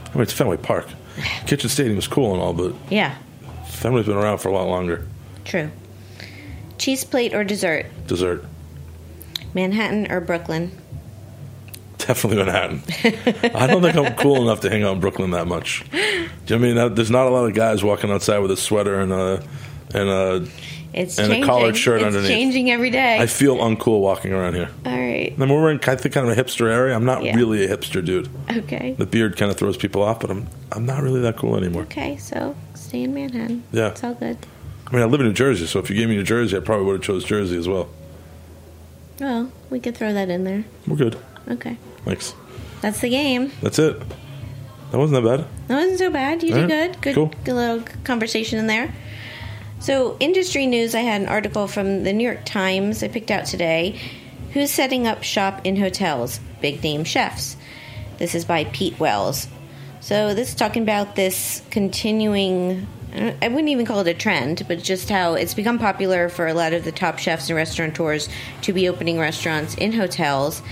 I 0.07 0.15
mean, 0.15 0.23
it's 0.23 0.33
Fenway 0.33 0.57
Park. 0.59 0.87
Kitchen 1.47 1.69
Stadium 1.69 1.99
is 1.99 2.07
cool 2.07 2.33
and 2.33 2.41
all, 2.43 2.53
but 2.53 2.75
Yeah, 2.91 3.15
Fenway's 3.69 4.07
been 4.07 4.17
around 4.17 4.39
for 4.39 4.49
a 4.49 4.53
lot 4.53 4.69
longer. 4.69 5.07
true. 5.45 5.71
Cheese 6.79 7.05
plate 7.05 7.33
or 7.35 7.45
dessert? 7.45 7.87
Dessert. 8.09 8.45
Manhattan 9.55 10.11
or 10.11 10.21
Brooklyn? 10.21 10.73
Definitely 12.07 12.45
Manhattan. 12.45 12.83
I 13.55 13.67
don't 13.67 13.83
think 13.83 13.97
I'm 13.97 14.15
cool 14.17 14.43
enough 14.43 14.61
to 14.61 14.71
hang 14.71 14.83
out 14.83 14.95
in 14.95 15.01
Brooklyn 15.01 15.31
that 15.33 15.47
much. 15.47 15.85
Do 15.91 15.99
you 15.99 16.29
know 16.51 16.57
I 16.57 16.59
mean? 16.59 16.79
Uh, 16.79 16.89
There's 16.89 17.11
not 17.11 17.27
a 17.27 17.31
lot 17.31 17.45
of 17.47 17.55
guys 17.55 17.85
walking 17.85 18.11
outside 18.11 18.39
with 18.39 18.51
a 18.51 18.57
sweater 18.57 19.01
and 19.01 19.13
a 19.13 19.43
and 19.95 20.09
a. 20.09 20.49
It's 20.95 21.19
And 21.19 21.33
a 21.33 21.43
collared 21.47 21.75
shirt 21.77 21.99
it's 22.03 22.07
underneath. 22.09 22.29
changing 22.29 22.71
every 22.71 22.91
day. 22.91 23.19
I 23.19 23.27
feel 23.27 23.57
uncool 23.57 24.01
walking 24.01 24.33
around 24.35 24.55
here. 24.55 24.69
All 24.85 24.93
right. 24.93 25.33
Mean, 25.39 25.49
we're 25.49 25.71
in 25.71 25.81
I 25.87 25.97
think 25.97 26.13
kind 26.15 26.29
of 26.29 26.37
a 26.37 26.43
hipster 26.43 26.71
area. 26.71 26.95
I'm 26.95 27.07
not 27.07 27.23
Yeah. 27.25 27.35
really 27.35 27.65
a 27.65 27.69
hipster 27.75 28.05
dude. 28.05 28.29
Okay. 28.51 28.95
The 28.99 29.07
beard 29.07 29.39
kind 29.39 29.51
of 29.51 29.57
throws 29.57 29.79
people 29.79 30.03
off, 30.03 30.21
but 30.21 30.31
I'm 30.31 30.49
I'm 30.71 30.85
not 30.85 31.03
really 31.03 31.21
that 31.23 31.37
cool 31.39 31.57
anymore. 31.57 31.83
Okay. 31.85 32.17
So 32.19 32.55
stay 32.75 33.05
in 33.05 33.15
Manhattan. 33.15 33.63
Yeah. 33.73 33.89
It's 33.89 34.05
all 34.05 34.13
good. 34.15 34.37
I 34.87 34.93
mean, 34.95 35.03
I 35.03 35.07
live 35.07 35.21
in 35.21 35.27
New 35.29 35.33
Jersey, 35.33 35.67
so 35.67 35.79
if 35.79 35.89
you 35.89 35.97
gave 35.97 36.09
me 36.11 36.17
New 36.17 36.25
Jersey, 36.25 36.57
I 36.59 36.61
probably 36.61 36.85
would 36.85 36.97
have 36.97 37.03
chose 37.03 37.25
Jersey 37.25 37.57
as 37.57 37.67
well. 37.69 37.89
Well, 39.19 39.51
we 39.71 39.81
could 39.81 39.97
throw 39.97 40.13
that 40.13 40.29
in 40.29 40.45
there. 40.45 40.65
We're 40.87 40.97
good. 40.97 41.17
Okay. 41.49 41.77
Thanks. 42.05 42.35
That's 42.81 43.01
the 43.01 43.09
game. 43.11 43.53
That's 43.63 43.79
it. 43.79 43.99
That 44.91 44.99
wasn't 44.99 45.25
that 45.25 45.37
bad. 45.39 45.47
That 45.69 45.77
wasn't 45.77 45.99
so 45.99 46.11
bad. 46.11 46.43
You 46.43 46.55
All 46.55 46.67
did 46.67 46.71
right. 46.71 46.93
good. 46.93 47.03
Good, 47.03 47.15
Cool. 47.15 47.33
good 47.45 47.55
little 47.55 47.85
conversation 48.05 48.59
in 48.59 48.67
there. 48.67 48.93
So, 49.81 50.17
industry 50.21 50.67
news 50.67 50.95
I 50.95 51.01
had 51.01 51.23
an 51.23 51.29
article 51.29 51.67
from 51.67 52.05
the 52.05 52.13
New 52.13 52.25
York 52.25 52.45
Times 52.45 53.03
I 53.03 53.09
picked 53.09 53.31
out 53.31 53.47
today. 53.47 53.99
Who's 54.53 54.71
setting 54.71 55.07
up 55.07 55.23
shop 55.23 55.63
in 55.65 55.77
hotels? 55.77 56.41
Big 56.61 56.83
name 56.83 57.05
chefs. 57.05 57.57
This 58.19 58.35
is 58.35 58.45
by 58.45 58.65
Pete 58.65 58.99
Wells. 59.01 59.49
So, 60.01 60.35
this 60.35 60.51
is 60.51 60.55
talking 60.55 60.83
about 60.83 61.17
this 61.17 61.63
continuing. 61.71 62.87
I 63.15 63.35
I 63.43 63.49
wouldn't 63.49 63.69
even 63.71 63.87
call 63.87 64.01
it 64.01 64.09
a 64.09 64.15
trend, 64.15 64.65
but 64.69 64.83
just 64.83 65.09
how 65.09 65.35
it's 65.35 65.55
become 65.55 65.79
popular 65.79 66.29
for 66.29 66.47
a 66.47 66.55
lot 66.55 66.73
of 66.75 66.85
the 66.85 66.93
top 66.93 67.19
chefs 67.19 67.49
and 67.49 67.57
restaurateurs 67.57 68.29
to 68.63 68.73
be 68.73 68.89
opening 68.89 69.19
restaurants 69.19 69.75
in 69.75 69.93
hotels. 69.93 70.63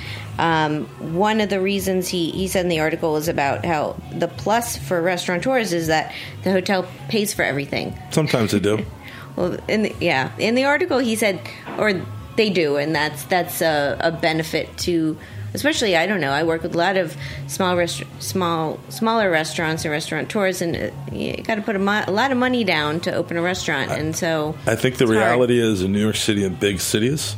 Um, 0.40 0.86
one 1.14 1.42
of 1.42 1.50
the 1.50 1.60
reasons 1.60 2.08
he, 2.08 2.30
he 2.30 2.48
said 2.48 2.64
in 2.64 2.70
the 2.70 2.80
article 2.80 3.16
is 3.18 3.28
about 3.28 3.62
how 3.66 4.00
the 4.14 4.26
plus 4.26 4.74
for 4.78 5.02
restaurateurs 5.02 5.74
is 5.74 5.88
that 5.88 6.14
the 6.44 6.50
hotel 6.50 6.86
pays 7.10 7.34
for 7.34 7.42
everything. 7.42 7.94
Sometimes 8.10 8.52
they 8.52 8.60
do. 8.60 8.84
Well, 9.36 9.56
in 9.68 9.82
the, 9.82 9.94
yeah, 10.00 10.32
in 10.38 10.56
the 10.56 10.64
article 10.64 10.98
he 10.98 11.14
said, 11.14 11.40
or 11.78 12.02
they 12.36 12.50
do, 12.50 12.76
and 12.76 12.94
that's 12.94 13.24
that's 13.24 13.62
a, 13.62 13.96
a 14.00 14.10
benefit 14.10 14.76
to, 14.78 15.16
especially 15.54 15.96
I 15.96 16.06
don't 16.06 16.20
know. 16.20 16.32
I 16.32 16.42
work 16.42 16.62
with 16.62 16.74
a 16.74 16.78
lot 16.78 16.96
of 16.96 17.16
small 17.46 17.76
rest, 17.76 18.02
small 18.18 18.80
smaller 18.88 19.30
restaurants 19.30 19.84
and 19.84 19.92
restaurateurs, 19.92 20.60
and 20.60 20.76
uh, 20.76 20.90
you 21.14 21.36
got 21.44 21.54
to 21.54 21.62
put 21.62 21.76
a, 21.76 21.78
mo- 21.78 22.04
a 22.06 22.10
lot 22.10 22.32
of 22.32 22.38
money 22.38 22.64
down 22.64 22.98
to 23.00 23.14
open 23.14 23.36
a 23.36 23.40
restaurant, 23.42 23.92
and 23.92 24.16
so 24.16 24.56
I 24.66 24.74
think 24.74 24.96
the 24.96 25.04
it's 25.04 25.12
hard. 25.12 25.24
reality 25.24 25.60
is 25.60 25.80
in 25.80 25.92
New 25.92 26.02
York 26.02 26.16
City 26.16 26.44
and 26.44 26.58
big 26.58 26.80
cities, 26.80 27.36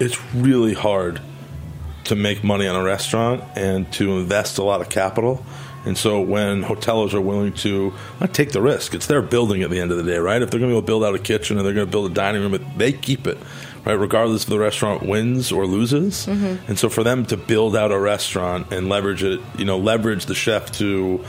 it's 0.00 0.18
really 0.34 0.72
hard 0.72 1.20
to 2.04 2.14
make 2.14 2.44
money 2.44 2.66
on 2.66 2.76
a 2.76 2.82
restaurant 2.82 3.42
and 3.56 3.90
to 3.94 4.18
invest 4.18 4.58
a 4.58 4.62
lot 4.62 4.80
of 4.80 4.88
capital. 4.88 5.44
And 5.84 5.98
so 5.98 6.20
when 6.20 6.62
hoteliers 6.62 7.12
are 7.12 7.20
willing 7.20 7.52
to 7.54 7.92
not 8.20 8.32
take 8.32 8.52
the 8.52 8.62
risk, 8.62 8.94
it's 8.94 9.06
their 9.06 9.20
building 9.20 9.62
at 9.62 9.70
the 9.70 9.80
end 9.80 9.90
of 9.90 9.98
the 9.98 10.02
day, 10.02 10.16
right? 10.16 10.40
If 10.40 10.50
they're 10.50 10.60
going 10.60 10.72
to 10.72 10.80
go 10.80 10.84
build 10.84 11.04
out 11.04 11.14
a 11.14 11.18
kitchen 11.18 11.58
and 11.58 11.66
they're 11.66 11.74
going 11.74 11.86
to 11.86 11.90
build 11.90 12.10
a 12.10 12.14
dining 12.14 12.40
room, 12.40 12.72
they 12.76 12.92
keep 12.92 13.26
it, 13.26 13.38
right? 13.84 13.92
Regardless 13.92 14.44
if 14.44 14.48
the 14.48 14.58
restaurant 14.58 15.02
wins 15.02 15.52
or 15.52 15.66
loses. 15.66 16.26
Mm-hmm. 16.26 16.68
And 16.68 16.78
so 16.78 16.88
for 16.88 17.04
them 17.04 17.26
to 17.26 17.36
build 17.36 17.76
out 17.76 17.92
a 17.92 17.98
restaurant 17.98 18.72
and 18.72 18.88
leverage 18.88 19.22
it, 19.22 19.40
you 19.58 19.66
know, 19.66 19.78
leverage 19.78 20.24
the 20.26 20.34
chef 20.34 20.72
to 20.72 21.22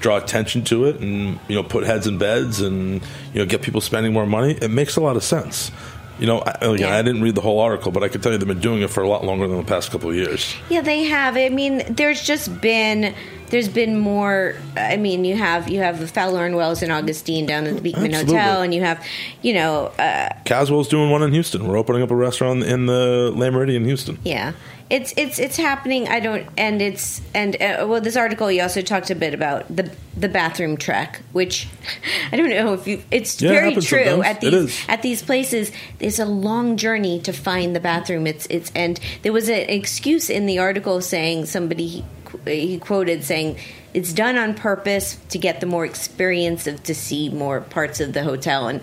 draw 0.00 0.18
attention 0.18 0.64
to 0.64 0.84
it 0.84 1.00
and 1.00 1.38
you 1.46 1.54
know 1.54 1.62
put 1.62 1.84
heads 1.84 2.08
in 2.08 2.18
beds 2.18 2.60
and 2.60 3.00
you 3.32 3.38
know 3.38 3.46
get 3.46 3.62
people 3.62 3.80
spending 3.80 4.12
more 4.12 4.26
money 4.26 4.58
it 4.60 4.68
makes 4.68 4.96
a 4.96 5.00
lot 5.00 5.14
of 5.14 5.22
sense 5.22 5.70
you 6.18 6.26
know 6.26 6.40
I, 6.40 6.50
again 6.60 6.78
Yeah. 6.78 6.96
i 6.96 7.02
didn't 7.02 7.22
read 7.22 7.34
the 7.34 7.40
whole 7.40 7.58
article 7.60 7.90
but 7.92 8.02
i 8.02 8.08
can 8.08 8.20
tell 8.20 8.32
you 8.32 8.38
they've 8.38 8.46
been 8.48 8.60
doing 8.60 8.82
it 8.82 8.90
for 8.90 9.02
a 9.02 9.08
lot 9.08 9.24
longer 9.24 9.46
than 9.48 9.56
the 9.58 9.64
past 9.64 9.90
couple 9.90 10.10
of 10.10 10.16
years 10.16 10.54
Yeah, 10.68 10.80
they 10.82 11.04
have. 11.04 11.36
I 11.36 11.48
mean, 11.48 11.82
there's 11.88 12.22
just 12.22 12.60
been 12.60 13.14
there's 13.50 13.68
been 13.68 13.98
more. 13.98 14.54
I 14.78 14.96
mean, 14.96 15.26
you 15.26 15.36
have 15.36 15.68
you 15.68 15.80
have 15.80 15.98
the 16.00 16.06
Fowler 16.08 16.46
and 16.46 16.56
Wells 16.56 16.82
and 16.82 16.90
Augustine 16.90 17.44
down 17.44 17.66
at 17.66 17.74
the 17.76 17.82
Beekman 17.82 18.14
Absolutely. 18.14 18.36
Hotel, 18.38 18.62
and 18.62 18.72
you 18.74 18.80
have 18.80 19.04
you 19.42 19.52
know 19.52 19.86
uh, 19.98 20.30
caswell's 20.46 20.88
doing 20.88 21.10
one 21.10 21.22
in 21.22 21.32
houston 21.32 21.66
we're 21.68 21.76
opening 21.76 22.02
up 22.02 22.10
a 22.10 22.16
restaurant 22.16 22.62
in 22.62 22.86
the 22.86 23.30
Le 23.34 23.50
Méridien 23.50 23.76
in 23.76 23.84
houston 23.84 24.18
yeah, 24.24 24.52
it's 24.92 25.14
it's 25.16 25.38
it's 25.38 25.56
happening. 25.56 26.06
I 26.08 26.20
don't, 26.20 26.46
and 26.58 26.82
it's 26.82 27.20
and 27.34 27.56
uh, 27.56 27.86
well, 27.88 28.00
this 28.00 28.14
article 28.16 28.52
you 28.52 28.62
also 28.62 28.82
talked 28.82 29.10
a 29.10 29.14
bit 29.14 29.32
about 29.34 29.74
the 29.74 29.90
the 30.16 30.28
bathroom 30.28 30.76
trek, 30.76 31.20
which 31.32 31.66
I 32.32 32.36
don't 32.36 32.50
know 32.50 32.74
if 32.74 32.86
you. 32.86 33.02
It's 33.10 33.40
Yeah, 33.40 33.48
very 33.52 33.68
happens 33.70 33.86
true 33.86 34.04
sometimes. 34.04 34.26
at 34.36 34.40
these 34.42 34.52
is. 34.52 34.80
at 34.88 35.02
these 35.02 35.22
places. 35.22 35.72
It's 35.98 36.18
a 36.18 36.26
long 36.26 36.76
journey 36.76 37.18
to 37.20 37.32
find 37.32 37.74
the 37.74 37.80
bathroom. 37.80 38.26
It's 38.26 38.46
it's 38.50 38.70
and 38.74 39.00
there 39.22 39.32
was 39.32 39.48
an 39.48 39.68
excuse 39.70 40.28
in 40.28 40.44
the 40.46 40.58
article 40.58 41.00
saying 41.00 41.46
somebody 41.46 42.04
he 42.46 42.78
quoted 42.78 43.24
saying 43.24 43.56
it's 43.94 44.12
done 44.12 44.36
on 44.38 44.54
purpose 44.54 45.16
to 45.30 45.38
get 45.38 45.60
the 45.60 45.66
more 45.66 45.84
experience 45.84 46.66
of 46.66 46.82
to 46.84 46.94
see 46.94 47.28
more 47.30 47.60
parts 47.62 47.98
of 48.00 48.12
the 48.12 48.22
hotel 48.22 48.68
and. 48.68 48.80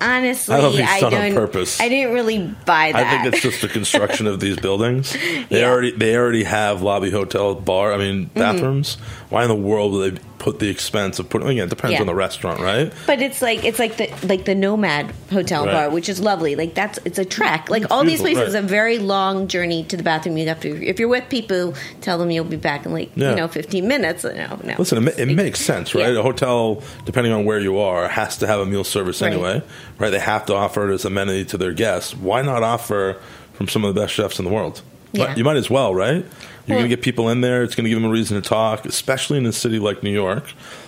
Honestly, 0.00 0.54
I 0.54 0.60
don't 0.60 0.74
think 0.74 0.88
it's 0.90 1.00
done 1.00 1.14
on 1.14 1.20
don't- 1.20 1.34
purpose. 1.34 1.80
I 1.80 1.88
didn't 1.88 2.12
really 2.14 2.38
buy 2.66 2.92
that. 2.92 3.06
I 3.06 3.10
think 3.22 3.32
it's 3.34 3.42
just 3.42 3.60
the 3.62 3.68
construction 3.68 4.26
of 4.26 4.40
these 4.40 4.56
buildings. 4.60 5.12
They 5.12 5.18
Yeah. 5.18 5.44
Mm-hmm. 5.46 5.70
already 5.70 5.90
they 5.92 6.16
already 6.16 6.42
have 6.44 6.82
lobby, 6.82 7.10
hotel, 7.10 7.54
bar. 7.54 7.92
I 7.92 7.98
mean 7.98 8.24
bathrooms. 8.34 8.96
Why 9.30 9.42
in 9.42 9.48
the 9.48 9.54
world 9.54 9.92
would 9.92 10.16
they 10.16 10.22
put 10.42 10.58
the 10.58 10.68
expense 10.68 11.18
of 11.20 11.28
putting? 11.30 11.48
Again, 11.48 11.64
it 11.66 11.70
depends 11.70 11.94
Yeah. 11.94 12.00
on 12.00 12.06
the 12.06 12.14
restaurant, 12.14 12.58
right? 12.60 12.92
But 13.06 13.22
it's 13.22 13.40
like 13.40 13.64
it's 13.64 13.78
like 13.78 13.96
the 13.96 14.10
like 14.26 14.44
the 14.44 14.54
Nomad 14.56 15.12
Hotel 15.30 15.64
Right. 15.64 15.72
Bar, 15.72 15.90
which 15.90 16.08
is 16.08 16.20
lovely. 16.20 16.56
Like 16.56 16.74
that's 16.74 16.98
it's 17.04 17.18
a 17.18 17.24
trek. 17.24 17.70
Like 17.70 17.84
all 17.90 18.02
these 18.04 18.20
beautiful, 18.20 18.42
places, 18.42 18.54
right. 18.54 18.64
a 18.64 18.66
very 18.66 18.98
long 18.98 19.46
journey 19.46 19.84
to 19.84 19.96
the 19.96 20.02
bathroom. 20.02 20.36
You 20.36 20.48
have 20.48 20.60
to 20.60 20.84
if 20.84 20.98
you're 20.98 21.08
with 21.08 21.28
people, 21.28 21.74
tell 22.00 22.18
them 22.18 22.30
you'll 22.32 22.44
be 22.44 22.56
back 22.56 22.84
in 22.84 22.92
like 22.92 23.10
Yeah. 23.14 23.30
you 23.30 23.36
know 23.36 23.46
15 23.48 23.86
minutes. 23.86 24.24
No, 24.24 24.58
no. 24.64 24.74
Listen, 24.78 24.98
it, 24.98 25.00
ma- 25.02 25.22
it 25.22 25.34
makes 25.34 25.60
sense, 25.60 25.94
right? 25.94 26.12
Yeah. 26.12 26.18
A 26.18 26.22
hotel, 26.22 26.82
depending 27.04 27.32
on 27.32 27.44
where 27.44 27.60
you 27.60 27.78
are, 27.78 28.08
has 28.08 28.36
to 28.38 28.46
have 28.48 28.58
a 28.60 28.66
meal 28.66 28.84
service 28.84 29.22
Right. 29.22 29.32
anyway, 29.32 29.62
right? 29.98 30.10
They 30.10 30.18
have 30.18 30.44
to 30.46 30.54
offer 30.54 30.90
it 30.90 30.94
as 30.94 31.04
amenity 31.04 31.44
to 31.46 31.56
their 31.56 31.72
guests. 31.72 32.16
Why 32.16 32.42
not 32.42 32.64
offer 32.64 33.16
from 33.52 33.68
some 33.68 33.84
of 33.84 33.94
the 33.94 34.00
best 34.00 34.12
chefs 34.12 34.38
in 34.40 34.44
the 34.44 34.50
world? 34.50 34.82
Yeah. 35.12 35.34
You 35.36 35.44
might 35.44 35.56
as 35.56 35.68
well, 35.70 35.94
right? 35.94 36.16
You're 36.16 36.76
Well- 36.76 36.78
going 36.78 36.90
to 36.90 36.96
get 36.96 37.02
people 37.02 37.28
in 37.28 37.40
there. 37.40 37.62
It's 37.62 37.74
going 37.74 37.84
to 37.84 37.90
give 37.90 38.00
them 38.00 38.08
a 38.08 38.12
reason 38.12 38.40
to 38.40 38.48
talk, 38.48 38.86
especially 38.86 39.38
in 39.38 39.46
a 39.46 39.52
city 39.52 39.78
like 39.78 40.02
New 40.02 40.12
York, 40.12 40.44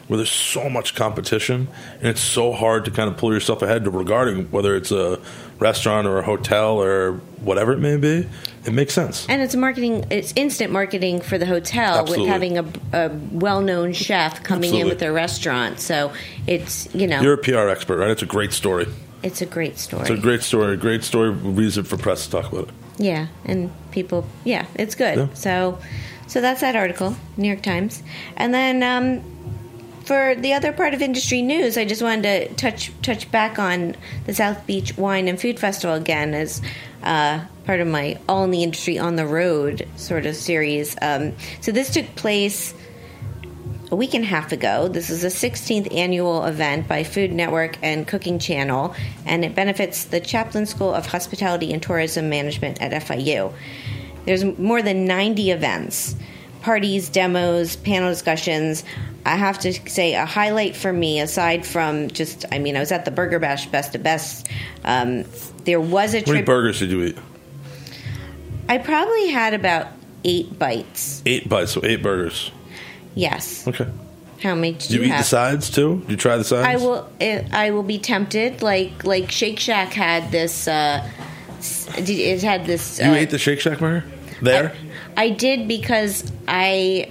where 0.08 0.16
there's 0.16 0.30
so 0.30 0.68
much 0.70 0.94
competition, 0.94 1.68
and 1.98 2.08
it's 2.08 2.20
so 2.20 2.52
hard 2.52 2.84
to 2.84 2.90
kind 2.90 3.10
of 3.10 3.16
pull 3.16 3.32
yourself 3.32 3.60
ahead 3.62 3.86
regarding 3.92 4.44
whether 4.50 4.76
it's 4.76 4.92
a 4.92 5.18
restaurant 5.58 6.06
or 6.06 6.18
a 6.18 6.22
hotel 6.22 6.80
or 6.80 7.14
whatever 7.42 7.72
it 7.72 7.78
may 7.80 7.96
be. 7.96 8.26
It 8.66 8.72
makes 8.72 8.94
sense. 8.94 9.26
and 9.28 9.42
it's 9.42 9.54
marketing. 9.56 10.06
It's 10.10 10.32
instant 10.36 10.72
marketing 10.72 11.20
for 11.20 11.36
the 11.36 11.44
hotel 11.46 11.98
Absolutely. 11.98 12.22
with 12.24 12.30
having 12.32 12.58
a, 12.58 12.64
a 12.94 13.08
well-known 13.32 13.92
chef 13.92 14.42
coming 14.42 14.74
in 14.74 14.86
with 14.88 15.00
their 15.00 15.12
restaurant. 15.12 15.80
So 15.80 16.12
it's 16.46 16.88
you 16.94 17.06
know 17.06 17.20
You're 17.20 17.34
a 17.34 17.38
PR 17.38 17.68
expert, 17.68 17.98
right? 17.98 18.10
It's 18.10 18.22
a 18.22 18.26
great 18.26 18.52
story. 18.54 18.86
it's 19.22 19.42
a 19.42 19.46
great 19.46 19.76
story. 19.78 20.02
It's 20.02 20.10
a 20.10 20.16
great 20.16 20.42
story. 20.42 20.72
A 20.74 20.76
great 20.78 21.02
story. 21.04 21.30
Reason 21.30 21.84
for 21.84 21.96
press 21.98 22.24
to 22.24 22.30
talk 22.30 22.50
about 22.52 22.68
it. 22.68 22.74
Yeah, 22.98 23.26
and 23.44 23.72
people, 23.90 24.26
yeah, 24.44 24.66
it's 24.74 24.94
good. 24.94 25.18
Yeah. 25.18 25.34
So, 25.34 25.78
so 26.26 26.40
that's 26.40 26.60
that 26.60 26.76
article, 26.76 27.16
New 27.36 27.48
York 27.48 27.62
Times, 27.62 28.02
and 28.36 28.54
then 28.54 28.82
um, 28.82 29.22
for 30.04 30.34
the 30.34 30.52
other 30.52 30.72
part 30.72 30.94
of 30.94 31.02
industry 31.02 31.42
news, 31.42 31.76
I 31.76 31.84
just 31.84 32.02
wanted 32.02 32.22
to 32.22 32.54
touch 32.54 32.92
touch 33.02 33.30
back 33.30 33.58
on 33.58 33.96
the 34.26 34.34
South 34.34 34.66
Beach 34.66 34.96
Wine 34.96 35.28
and 35.28 35.40
Food 35.40 35.58
Festival 35.58 35.96
again 35.96 36.34
as 36.34 36.60
uh, 37.02 37.44
part 37.64 37.80
of 37.80 37.88
my 37.88 38.18
All 38.28 38.44
in 38.44 38.50
the 38.50 38.62
Industry 38.62 38.98
on 38.98 39.16
the 39.16 39.26
Road 39.26 39.88
sort 39.96 40.26
of 40.26 40.36
series. 40.36 40.96
Um, 41.00 41.34
so 41.60 41.72
this 41.72 41.90
took 41.90 42.14
place 42.16 42.74
a 43.90 43.96
week 43.96 44.14
and 44.14 44.24
a 44.24 44.26
half 44.26 44.52
ago. 44.52 44.88
This 44.88 45.10
is 45.10 45.22
the 45.22 45.28
16th 45.28 45.94
annual 45.94 46.44
event 46.44 46.88
by 46.88 47.04
Food 47.04 47.32
Network 47.32 47.76
and 47.82 48.06
Cooking 48.06 48.38
Channel, 48.38 48.94
and 49.26 49.44
it 49.44 49.54
benefits 49.54 50.04
the 50.04 50.20
Chaplin 50.20 50.66
School 50.66 50.92
of 50.92 51.06
Hospitality 51.06 51.72
and 51.72 51.82
Tourism 51.82 52.28
Management 52.28 52.80
at 52.80 52.92
FIU. 53.02 53.52
There's 54.24 54.44
more 54.44 54.82
than 54.82 55.04
90 55.04 55.50
events, 55.50 56.16
parties, 56.62 57.08
demos, 57.10 57.76
panel 57.76 58.08
discussions. 58.08 58.84
I 59.26 59.36
have 59.36 59.58
to 59.60 59.72
say, 59.88 60.14
a 60.14 60.24
highlight 60.24 60.76
for 60.76 60.92
me, 60.92 61.20
aside 61.20 61.66
from 61.66 62.08
just, 62.08 62.44
I 62.50 62.58
mean, 62.58 62.76
I 62.76 62.80
was 62.80 62.92
at 62.92 63.04
the 63.04 63.10
Burger 63.10 63.38
Bash 63.38 63.66
Best 63.66 63.94
of 63.94 64.02
Best. 64.02 64.48
Um, 64.84 65.24
there 65.64 65.80
was 65.80 66.14
a 66.14 66.18
How 66.18 66.24
many 66.26 66.38
trip. 66.38 66.46
burgers 66.46 66.78
did 66.78 66.90
you 66.90 67.02
eat? 67.04 67.18
I 68.68 68.78
probably 68.78 69.28
had 69.28 69.52
about 69.52 69.88
eight 70.24 70.58
bites. 70.58 71.22
Eight 71.26 71.48
bites, 71.48 71.72
so 71.72 71.82
eight 71.84 72.02
burgers. 72.02 72.50
Yes. 73.14 73.66
Okay. 73.66 73.86
How 74.42 74.54
many 74.54 74.72
Did 74.72 74.90
you, 74.90 75.00
you 75.00 75.06
eat 75.06 75.10
have? 75.10 75.20
the 75.20 75.24
sides 75.24 75.70
too? 75.70 76.00
Did 76.00 76.10
you 76.10 76.16
try 76.16 76.36
the 76.36 76.44
sides? 76.44 76.66
I 76.66 76.76
will. 76.76 77.08
eh, 77.20 77.46
I 77.52 77.70
will 77.70 77.82
be 77.82 77.98
tempted. 77.98 78.62
Like 78.62 79.04
like 79.04 79.30
Shake 79.30 79.58
Shack 79.58 79.92
had 79.92 80.30
this. 80.30 80.68
Uh, 80.68 81.08
it 81.96 82.42
had 82.42 82.66
this. 82.66 82.98
You 82.98 83.06
uh, 83.06 83.14
ate 83.14 83.30
the 83.30 83.38
Shake 83.38 83.60
Shack 83.60 83.78
burger 83.78 84.04
there? 84.42 84.74
I 85.16 85.30
did 85.30 85.68
because 85.68 86.30
I 86.48 87.10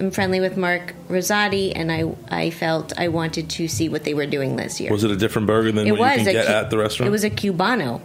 am 0.00 0.10
friendly 0.10 0.40
with 0.40 0.56
Mark 0.56 0.94
Rosati, 1.08 1.72
and 1.74 1.90
I 1.90 2.12
I 2.28 2.50
felt 2.50 2.92
I 2.98 3.08
wanted 3.08 3.48
to 3.50 3.68
see 3.68 3.88
what 3.88 4.04
they 4.04 4.14
were 4.14 4.26
doing 4.26 4.56
this 4.56 4.80
year. 4.80 4.90
was 4.90 5.04
it 5.04 5.10
a 5.10 5.16
different 5.16 5.46
burger 5.46 5.72
than 5.72 5.86
it 5.86 5.92
what 5.92 6.00
was 6.00 6.18
you 6.18 6.24
can 6.24 6.32
get 6.32 6.46
Cu- 6.46 6.52
at 6.52 6.70
the 6.70 6.78
restaurant? 6.78 7.08
It 7.08 7.12
was 7.12 7.24
a 7.24 7.30
Cubano. 7.30 8.02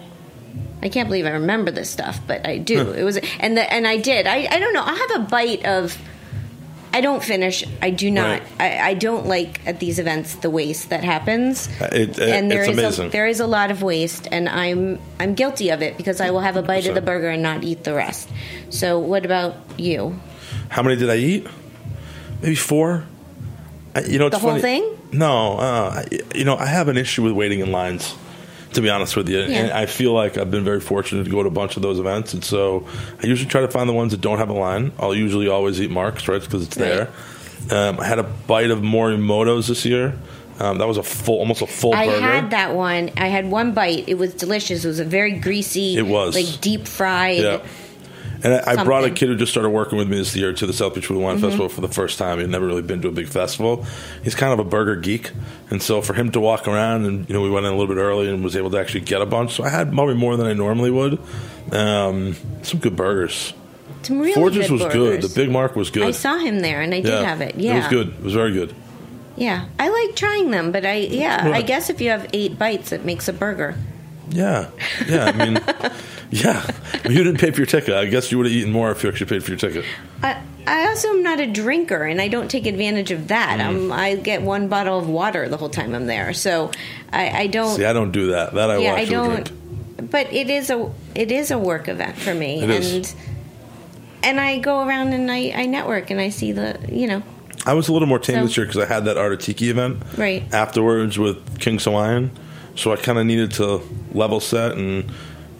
I 0.81 0.89
can't 0.89 1.09
believe 1.09 1.25
I 1.25 1.31
remember 1.31 1.71
this 1.71 1.89
stuff, 1.89 2.19
but 2.27 2.47
I 2.47 2.59
do. 2.59 2.91
It 2.91 3.03
was, 3.03 3.17
and 3.39 3.57
the 3.57 3.73
and 3.73 3.87
I 3.87 3.97
did. 3.97 4.27
I 4.27 4.47
I 4.49 4.59
don't 4.59 4.73
know. 4.73 4.83
I'll 4.83 4.95
have 4.95 5.21
a 5.21 5.27
bite 5.27 5.65
of. 5.65 5.97
I 6.95 7.01
don't 7.01 7.21
finish. 7.23 7.63
I 7.81 7.89
do 7.89 8.09
not. 8.09 8.39
Right. 8.39 8.43
I, 8.59 8.89
I 8.89 8.93
don't 8.93 9.25
like 9.27 9.59
at 9.67 9.79
these 9.79 9.99
events 9.99 10.35
the 10.35 10.49
waste 10.49 10.89
that 10.89 11.03
happens. 11.03 11.67
Uh, 11.81 11.89
it- 11.91 12.17
it- 12.17 12.29
and 12.29 12.49
there 12.49 12.61
it's 12.63 12.69
is 12.71 12.77
amazing. 12.79 13.07
A, 13.07 13.09
there 13.11 13.27
is 13.27 13.39
a 13.41 13.47
lot 13.47 13.69
of 13.71 13.81
waste, 13.83 14.27
and 14.31 14.47
I'm 14.47 14.99
I'm 15.19 15.33
guilty 15.35 15.69
of 15.71 15.81
it 15.81 15.97
because 15.97 16.21
I 16.21 16.31
will 16.31 16.39
have 16.41 16.55
a 16.55 16.61
bite 16.63 16.87
of 16.87 16.95
the 16.95 17.01
burger 17.01 17.29
and 17.29 17.43
not 17.43 17.63
eat 17.63 17.83
the 17.83 17.93
rest. 17.93 18.29
So, 18.69 18.97
what 18.99 19.25
about 19.25 19.55
you? 19.77 20.17
How 20.69 20.83
many 20.83 20.95
did 20.95 21.09
I 21.09 21.17
eat? 21.17 21.47
Maybe 22.41 22.55
four. 22.55 23.03
I, 23.95 24.01
you 24.03 24.17
know, 24.19 24.27
it's 24.27 24.35
The 24.35 24.39
whole 24.39 24.51
funny. 24.59 24.61
thing? 24.61 24.97
No, 25.11 25.57
uh, 25.57 26.03
you 26.33 26.43
know, 26.43 26.55
I 26.57 26.65
have 26.67 26.87
an 26.87 26.97
issue 26.97 27.23
with 27.23 27.33
waiting 27.33 27.59
in 27.59 27.71
lines. 27.71 28.15
To 28.75 28.81
be 28.81 28.89
honest 28.89 29.15
with 29.15 29.29
you, 29.29 29.39
Yeah. 29.39 29.45
and 29.57 29.71
I 29.71 29.85
feel 29.85 30.11
like 30.13 30.37
I've 30.37 30.51
been 30.51 30.63
very 30.63 30.79
fortunate 30.81 31.23
to 31.23 31.29
go 31.29 31.41
to 31.43 31.47
a 31.47 31.51
bunch 31.51 31.75
of 31.77 31.81
those 31.81 31.97
events, 31.99 32.33
and 32.33 32.43
so 32.43 32.85
I 33.23 33.27
usually 33.27 33.49
try 33.49 33.61
to 33.61 33.67
find 33.69 33.87
the 33.89 33.93
ones 33.93 34.11
that 34.11 34.21
don't 34.21 34.37
have 34.37 34.49
a 34.49 34.53
line. 34.53 34.91
I'll 34.99 35.15
usually 35.15 35.47
always 35.47 35.79
eat 35.81 35.89
Marc's, 35.91 36.27
right, 36.27 36.41
because 36.41 36.63
it's 36.63 36.75
there. 36.75 37.09
Um, 37.71 37.99
I 37.99 38.05
had 38.05 38.19
a 38.19 38.23
bite 38.23 38.69
of 38.71 38.79
Morimoto's 38.79 39.67
this 39.67 39.85
year. 39.85 40.13
Um, 40.59 40.77
that 40.77 40.87
was 40.87 40.97
a 40.97 41.03
full, 41.03 41.39
almost 41.39 41.61
a 41.61 41.67
full 41.67 41.93
I 41.93 42.05
burger. 42.05 42.21
had 42.21 42.49
that 42.51 42.75
one. 42.75 43.11
I 43.17 43.27
had 43.27 43.49
one 43.49 43.73
bite. 43.73 44.05
It 44.07 44.17
was 44.17 44.33
delicious. 44.33 44.85
It 44.85 44.87
was 44.87 44.99
a 44.99 45.05
very 45.05 45.33
greasy. 45.39 45.97
It 45.97 46.05
was. 46.05 46.35
like 46.35 46.61
deep 46.61 46.87
fried. 46.87 47.41
Yeah. 47.41 47.59
And 48.45 48.53
I, 48.53 48.73
I 48.79 48.83
brought 48.83 49.03
a 49.03 49.07
Mm-hmm. 49.07 49.15
kid 49.15 49.29
who 49.29 49.35
just 49.37 49.51
started 49.51 49.71
working 49.71 49.97
with 49.97 50.07
me 50.07 50.17
this 50.17 50.35
year 50.35 50.53
to 50.53 50.65
the 50.67 50.71
South 50.73 50.93
Beach 50.93 51.07
Food 51.07 51.19
Wine 51.19 51.39
Festival 51.39 51.67
for 51.67 51.81
the 51.81 51.87
first 51.87 52.19
time. 52.19 52.37
He'd 52.39 52.47
never 52.49 52.67
really 52.67 52.83
been 52.83 53.01
to 53.01 53.07
a 53.07 53.11
big 53.11 53.27
festival. 53.27 53.85
He's 54.23 54.35
kind 54.35 54.53
of 54.53 54.59
a 54.59 54.63
burger 54.63 54.95
geek, 54.95 55.31
and 55.71 55.81
so 55.81 55.99
for 56.01 56.13
him 56.13 56.31
to 56.33 56.39
walk 56.39 56.67
around 56.67 57.05
and 57.05 57.27
you 57.27 57.33
know 57.33 57.41
we 57.41 57.49
went 57.49 57.65
in 57.65 57.73
a 57.73 57.75
little 57.75 57.93
bit 57.93 57.99
early 57.99 58.29
and 58.29 58.43
was 58.43 58.55
able 58.55 58.69
to 58.69 58.77
actually 58.77 59.01
get 59.01 59.21
a 59.21 59.25
bunch. 59.25 59.53
So 59.55 59.63
I 59.63 59.69
had 59.69 59.91
probably 59.91 60.13
more 60.13 60.37
than 60.37 60.45
I 60.45 60.53
normally 60.53 60.91
would. 60.91 61.19
Um, 61.71 62.35
some 62.61 62.79
good 62.79 62.95
burgers. 62.95 63.53
Some 64.03 64.19
really 64.19 64.33
Forges 64.33 64.69
was 64.69 64.83
good. 64.93 65.23
The 65.23 65.29
Big 65.33 65.49
Mark 65.49 65.75
was 65.75 65.89
good. 65.89 66.03
I 66.03 66.11
saw 66.11 66.37
him 66.37 66.59
there, 66.59 66.81
and 66.81 66.93
I 66.93 67.01
did 67.01 67.11
have 67.25 67.41
it. 67.41 67.55
Yeah, 67.55 67.73
it 67.73 67.77
was 67.79 67.87
good. 67.87 68.09
It 68.09 68.21
was 68.23 68.33
very 68.35 68.53
good. 68.53 68.75
Yeah, 69.35 69.65
I 69.79 69.89
like 69.89 70.15
trying 70.15 70.51
them, 70.51 70.71
but 70.71 70.85
I 70.85 70.97
yeah, 70.97 71.51
I 71.51 71.63
guess 71.63 71.89
if 71.89 71.99
you 71.99 72.11
have 72.11 72.27
eight 72.31 72.59
bites, 72.59 72.91
it 72.91 73.03
makes 73.03 73.27
a 73.27 73.33
burger. 73.33 73.75
Yeah, 74.29 74.69
yeah. 75.07 75.25
I 75.25 75.31
mean, 75.33 75.59
yeah. 76.31 76.65
You 77.03 77.23
didn't 77.23 77.39
pay 77.39 77.51
for 77.51 77.57
your 77.57 77.65
ticket. 77.67 77.93
I 77.95 78.05
guess 78.05 78.31
you 78.31 78.37
would 78.37 78.47
have 78.47 78.53
eaten 78.55 78.71
more 78.71 78.91
if 78.91 79.03
you 79.03 79.09
actually 79.09 79.27
paid 79.27 79.43
for 79.43 79.51
your 79.51 79.59
ticket. 79.59 79.85
I, 80.23 80.41
I 80.67 80.87
also 80.87 81.09
am 81.09 81.21
not 81.23 81.39
a 81.39 81.45
drinker, 81.47 82.03
and 82.03 82.19
I 82.19 82.27
don't 82.27 82.49
take 82.49 82.65
advantage 82.65 83.11
of 83.11 83.27
that. 83.27 83.59
Mm. 83.59 83.65
Um, 83.67 83.91
I 83.91 84.15
get 84.15 84.41
one 84.41 84.67
bottle 84.67 84.97
of 84.97 85.07
water 85.07 85.47
the 85.47 85.57
whole 85.57 85.69
time 85.69 85.93
I'm 85.93 86.07
there, 86.07 86.33
so 86.33 86.71
I, 87.13 87.29
I 87.43 87.47
don't. 87.47 87.75
See, 87.75 87.85
I 87.85 87.93
don't 87.93 88.11
do 88.11 88.31
that. 88.31 88.53
That 88.55 88.71
I 88.71 88.77
yeah, 88.77 88.93
I 88.95 89.05
don't. 89.05 89.45
drink. 89.45 90.11
But 90.11 90.33
it 90.33 90.49
is 90.49 90.69
a 90.69 90.91
it 91.15 91.31
is 91.31 91.51
a 91.51 91.57
work 91.57 91.87
event 91.87 92.17
for 92.17 92.33
me, 92.33 92.57
It 92.61 92.69
and 92.69 92.71
is. 93.05 93.15
and 94.23 94.39
I 94.39 94.57
go 94.59 94.85
around 94.85 95.13
and 95.13 95.31
I, 95.31 95.51
I 95.55 95.65
network 95.67 96.09
and 96.09 96.19
I 96.19 96.29
see 96.29 96.51
the 96.51 96.77
you 96.89 97.07
know 97.07 97.23
I 97.65 97.73
was 97.73 97.87
a 97.87 97.93
little 97.93 98.07
more 98.07 98.19
tame 98.19 98.37
So- 98.37 98.43
this 98.45 98.57
year 98.57 98.65
because 98.67 98.81
I 98.81 98.85
had 98.93 99.05
that 99.05 99.17
Artatiki 99.17 99.69
event 99.69 100.03
Right. 100.17 100.43
afterwards 100.53 101.17
with 101.17 101.59
King's 101.59 101.85
Hawaiian, 101.85 102.29
so 102.75 102.91
I 102.93 102.95
kind 102.97 103.17
of 103.17 103.25
needed 103.25 103.51
to 103.53 103.81
level 104.13 104.39
set 104.39 104.73
and 104.73 105.03
you 105.05 105.11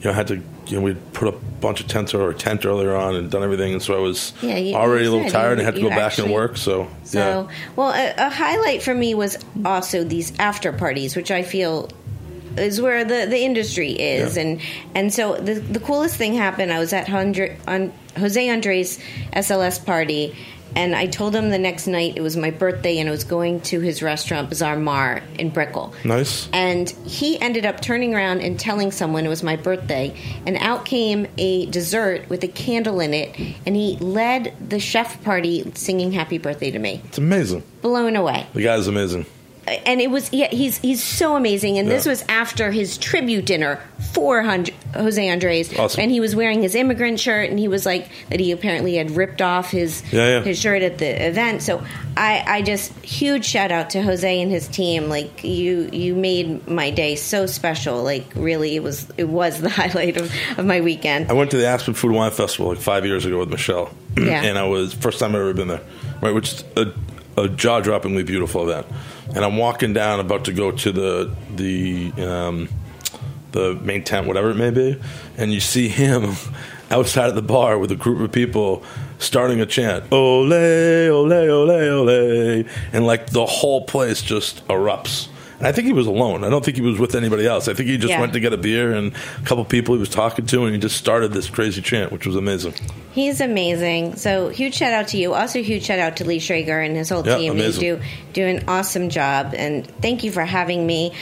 know 0.06 0.12
I 0.12 0.14
had 0.14 0.28
to 0.28 0.36
you 0.68 0.78
know 0.78 0.82
we 0.82 0.94
put 1.14 1.28
a 1.28 1.32
bunch 1.62 1.80
of 1.82 1.88
tents 1.88 2.14
or 2.14 2.30
a 2.30 2.34
tent 2.34 2.66
earlier 2.66 2.96
on 2.96 3.16
and 3.16 3.30
done 3.32 3.44
everything, 3.44 3.74
and 3.74 3.82
so 3.82 3.96
I 3.96 4.00
was 4.00 4.34
Yeah, 4.42 4.58
you- 4.58 4.76
already 4.76 5.06
you 5.06 5.12
a 5.12 5.14
little 5.16 5.30
tired 5.32 5.58
and 5.60 5.66
had 5.66 5.76
to 5.76 5.82
go 5.82 5.90
back 5.90 6.00
actually- 6.00 6.26
and 6.26 6.34
work. 6.34 6.58
So, 6.58 6.88
So, 7.04 7.20
yeah, 7.50 7.56
well, 7.76 7.90
a, 7.92 8.14
a 8.18 8.30
highlight 8.30 8.82
for 8.84 8.94
me 8.94 9.14
was 9.16 9.38
also 9.64 10.04
these 10.04 10.34
after 10.40 10.72
parties, 10.74 11.16
which 11.16 11.32
I 11.32 11.44
feel 11.44 11.90
is 12.58 12.80
where 12.82 13.04
the, 13.04 13.26
the 13.30 13.40
industry 13.40 13.92
is, 13.92 14.36
Yeah. 14.38 14.44
and 14.44 14.62
and 14.96 15.14
so 15.14 15.36
the 15.36 15.56
the 15.56 15.80
coolest 15.80 16.16
thing 16.16 16.34
happened. 16.36 16.72
I 16.72 16.80
was 16.80 16.94
at 16.94 17.10
Andre, 17.10 17.58
on 17.68 17.92
Jose 18.18 18.50
Andres 18.50 18.98
SLS 19.34 19.84
party, 19.86 20.36
and 20.76 20.96
I 20.96 21.08
told 21.08 21.36
him 21.36 21.50
the 21.50 21.58
next 21.58 21.88
night 21.88 22.14
it 22.16 22.22
was 22.22 22.36
my 22.36 22.52
birthday, 22.52 23.00
and 23.00 23.08
I 23.10 23.12
was 23.12 23.24
going 23.24 23.62
to 23.62 23.80
his 23.80 24.02
restaurant 24.02 24.50
Bazaar 24.50 24.78
Mar 24.78 25.22
in 25.40 25.50
Brickell. 25.50 25.94
Nice. 26.04 26.50
And 26.52 26.90
he 27.06 27.40
ended 27.40 27.66
up 27.66 27.82
turning 27.82 28.14
around 28.14 28.42
and 28.42 28.60
telling 28.60 28.92
someone 28.92 29.26
it 29.26 29.30
was 29.30 29.44
my 29.44 29.56
birthday. 29.56 30.16
And 30.46 30.58
out 30.58 30.86
came 30.86 31.28
a 31.38 31.66
dessert 31.68 32.28
with 32.30 32.44
a 32.44 32.48
candle 32.48 33.00
in 33.00 33.14
it. 33.14 33.38
And 33.66 33.76
he 33.76 33.98
led 33.98 34.54
the 34.70 34.80
chef 34.80 35.24
party 35.24 35.72
singing 35.76 36.12
happy 36.12 36.38
birthday 36.38 36.72
to 36.72 36.80
me. 36.80 37.02
It's 37.06 37.18
amazing. 37.18 37.64
Blown 37.82 38.16
away. 38.16 38.48
The 38.54 38.64
guy's 38.64 38.88
amazing. 38.88 39.26
And 39.68 40.00
it 40.00 40.12
was, 40.12 40.32
yeah, 40.32 40.48
he's, 40.50 40.78
he's 40.78 41.04
so 41.04 41.36
amazing. 41.36 41.78
And 41.80 41.90
this 41.90 42.06
was 42.06 42.24
after 42.30 42.72
his 42.72 42.98
tribute 43.00 43.46
dinner 43.46 43.80
for 44.14 44.44
Jose 44.94 45.28
Andres. 45.30 45.78
Awesome. 45.78 46.02
And 46.02 46.12
he 46.12 46.20
was 46.20 46.36
wearing 46.36 46.62
his 46.62 46.76
immigrant 46.76 47.20
shirt. 47.20 47.50
And 47.50 47.58
he 47.58 47.68
was 47.68 47.84
like, 47.86 48.08
that 48.30 48.40
he 48.40 48.52
apparently 48.52 48.96
had 48.96 49.12
ripped 49.12 49.42
off 49.42 49.72
his, 49.72 50.04
Yeah, 50.14 50.38
yeah. 50.38 50.42
his 50.42 50.60
shirt 50.60 50.84
at 50.84 51.00
the 51.00 51.26
event. 51.28 51.64
So 51.64 51.84
I, 52.16 52.44
I 52.46 52.62
just, 52.62 52.94
huge 53.04 53.44
shout 53.46 53.72
out 53.72 53.90
to 53.92 54.04
Jose 54.04 54.42
and 54.42 54.52
his 54.52 54.68
team. 54.68 55.10
Like, 55.10 55.44
you, 55.44 55.90
you 55.92 56.14
made 56.16 56.68
my 56.68 56.92
day 56.92 57.16
so 57.16 57.48
special. 57.48 58.04
Like, 58.04 58.26
really, 58.36 58.76
it 58.76 58.84
was, 58.84 59.10
it 59.18 59.28
was 59.30 59.62
the 59.62 59.70
highlight 59.70 60.18
of, 60.18 60.32
of 60.58 60.66
my 60.66 60.82
weekend. 60.82 61.30
I 61.32 61.34
went 61.34 61.50
to 61.52 61.58
the 61.58 61.66
Aspen 61.66 61.96
Food 61.96 62.10
and 62.10 62.18
Wine 62.18 62.32
Festival 62.32 62.68
like 62.70 62.78
five 62.78 63.06
years 63.06 63.26
ago 63.26 63.40
with 63.40 63.50
Michelle, 63.50 63.90
Yeah. 64.16 64.44
and 64.44 64.60
I 64.60 64.68
was 64.68 64.94
first 64.94 65.18
time 65.20 65.32
I've 65.32 65.42
ever 65.42 65.54
been 65.54 65.70
there, 65.70 65.82
right? 66.22 66.36
Which 66.36 66.54
is 66.54 66.64
a, 66.78 66.94
a 67.42 67.50
jaw 67.50 67.82
droppingly 67.82 68.26
beautiful 68.26 68.70
event. 68.70 68.86
And 69.36 69.44
I'm 69.44 69.58
walking 69.58 69.94
down, 69.94 70.20
about 70.20 70.46
to 70.46 70.54
go 70.54 70.72
to 70.72 70.92
the 70.92 71.36
the 71.56 72.12
um, 72.24 72.70
the 73.52 73.76
main 73.76 74.04
tent, 74.04 74.28
whatever 74.28 74.52
it 74.52 74.56
may 74.56 74.72
be, 74.72 75.00
and 75.38 75.54
you 75.54 75.60
see 75.60 75.88
him 75.88 76.34
outside 76.92 77.30
of 77.30 77.36
the 77.36 77.42
bar 77.42 77.78
with 77.78 77.92
a 77.92 77.96
group 77.96 78.22
of 78.22 78.32
people 78.32 78.84
starting 79.20 79.60
a 79.60 79.66
chant, 79.66 80.06
"Ole, 80.12 80.54
ole, 80.54 81.34
ole, 81.34 81.72
ole," 81.72 82.66
and 82.94 83.06
like 83.06 83.32
the 83.32 83.46
whole 83.46 83.86
place 83.86 84.22
just 84.22 84.66
erupts. 84.68 85.28
And 85.60 85.68
I 85.68 85.72
think 85.72 85.88
he 85.88 85.94
was 85.94 86.08
alone. 86.08 86.44
I 86.44 86.50
don't 86.50 86.64
think 86.66 86.76
he 86.78 86.84
was 86.84 87.00
with 87.00 87.16
anybody 87.16 87.48
else. 87.48 87.68
I 87.68 87.74
think 87.74 87.88
he 87.90 87.98
just 87.98 88.10
Yeah. 88.10 88.20
went 88.20 88.34
to 88.34 88.40
get 88.40 88.52
a 88.52 88.58
beer 88.58 88.92
and 88.94 89.14
a 89.14 89.46
couple 89.46 89.64
people 89.64 89.96
he 89.96 90.00
was 90.00 90.10
talking 90.10 90.46
to, 90.48 90.66
and 90.66 90.74
he 90.76 90.80
just 90.82 90.98
started 90.98 91.32
this 91.32 91.50
crazy 91.50 91.82
chant, 91.82 92.12
which 92.12 92.26
was 92.28 92.36
amazing. 92.36 92.74
He's 93.14 93.40
amazing. 93.40 94.18
So 94.18 94.50
huge 94.50 94.76
shout 94.76 94.92
out 94.92 95.08
to 95.10 95.18
you. 95.18 95.34
Also 95.34 95.62
huge 95.64 95.84
shout 95.84 96.00
out 96.00 96.18
to 96.18 96.26
Lee 96.26 96.40
Schrager 96.40 96.86
and 96.86 96.96
his 96.96 97.10
whole 97.10 97.26
Yeah, 97.26 97.38
team. 97.38 97.58
They 97.58 97.72
do 97.72 98.00
do 98.34 98.46
an 98.46 98.64
awesome 98.68 99.10
job 99.10 99.54
and 99.58 99.88
thank 100.02 100.24
you 100.26 100.32
for 100.32 100.44
having 100.44 100.86
me. 100.86 101.14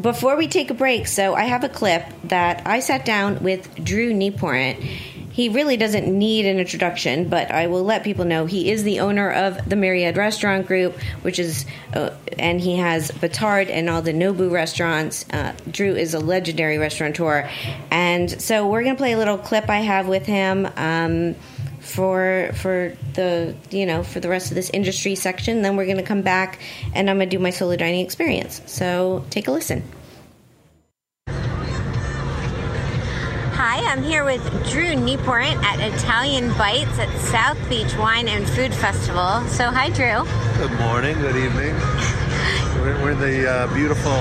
Before 0.00 0.36
we 0.36 0.46
take 0.46 0.70
a 0.70 0.74
break, 0.74 1.06
so 1.08 1.34
I 1.34 1.44
have 1.44 1.64
a 1.64 1.70
clip 1.70 2.04
that 2.24 2.62
I 2.66 2.80
sat 2.80 3.04
down 3.06 3.42
with 3.42 3.82
Drew 3.82 4.12
Nieporent. 4.12 4.76
He 5.36 5.50
really 5.50 5.76
doesn't 5.76 6.06
need 6.06 6.46
an 6.46 6.58
introduction, 6.58 7.28
but 7.28 7.50
I 7.50 7.66
will 7.66 7.84
let 7.84 8.04
people 8.04 8.24
know 8.24 8.46
he 8.46 8.70
is 8.70 8.84
the 8.84 9.00
owner 9.00 9.30
of 9.30 9.68
the 9.68 9.76
Myriad 9.76 10.16
Restaurant 10.16 10.66
Group, 10.66 10.98
which 11.20 11.38
is, 11.38 11.66
uh, 11.92 12.12
and 12.38 12.58
he 12.58 12.76
has 12.76 13.10
Batard 13.10 13.68
and 13.68 13.90
all 13.90 14.00
the 14.00 14.14
Nobu 14.14 14.50
restaurants. 14.50 15.26
Uh, 15.30 15.52
Drew 15.70 15.94
is 15.94 16.14
a 16.14 16.20
legendary 16.20 16.78
restaurateur, 16.78 17.50
and 17.90 18.40
so 18.40 18.66
we're 18.66 18.82
gonna 18.82 18.96
play 18.96 19.12
a 19.12 19.18
little 19.18 19.36
clip 19.36 19.68
I 19.68 19.80
have 19.80 20.08
with 20.08 20.24
him. 20.24 20.66
Um, 20.74 21.34
for 21.80 22.50
for 22.54 22.96
the 23.12 23.54
you 23.70 23.86
know 23.86 24.02
for 24.02 24.18
the 24.18 24.28
rest 24.28 24.50
of 24.50 24.56
this 24.56 24.70
industry 24.70 25.14
section. 25.14 25.62
Then 25.62 25.76
we're 25.76 25.84
going 25.84 25.98
to 25.98 26.02
come 26.02 26.22
back 26.22 26.58
and 26.94 27.08
I'm 27.08 27.18
going 27.18 27.30
to 27.30 27.36
do 27.36 27.40
my 27.40 27.50
solo 27.50 27.76
dining 27.76 28.04
experience. 28.04 28.60
So 28.66 29.24
take 29.30 29.46
a 29.46 29.52
listen. 29.52 29.84
Hi, 33.78 33.92
I'm 33.92 34.02
here 34.02 34.24
with 34.24 34.42
Drew 34.70 34.94
Nieporent 34.94 35.62
at 35.62 35.78
Italian 35.80 36.48
Bites 36.56 36.98
at 36.98 37.10
South 37.18 37.58
Beach 37.68 37.94
Wine 37.98 38.26
and 38.26 38.48
Food 38.48 38.72
Festival. 38.72 39.46
So 39.48 39.68
hi, 39.68 39.90
Drew. 39.90 40.24
Good 40.56 40.72
morning, 40.80 41.14
good 41.20 41.36
evening. 41.36 41.74
We're, 42.80 42.96
we're 43.02 43.10
in 43.10 43.18
the 43.18 43.46
uh, 43.46 43.74
beautiful 43.74 44.16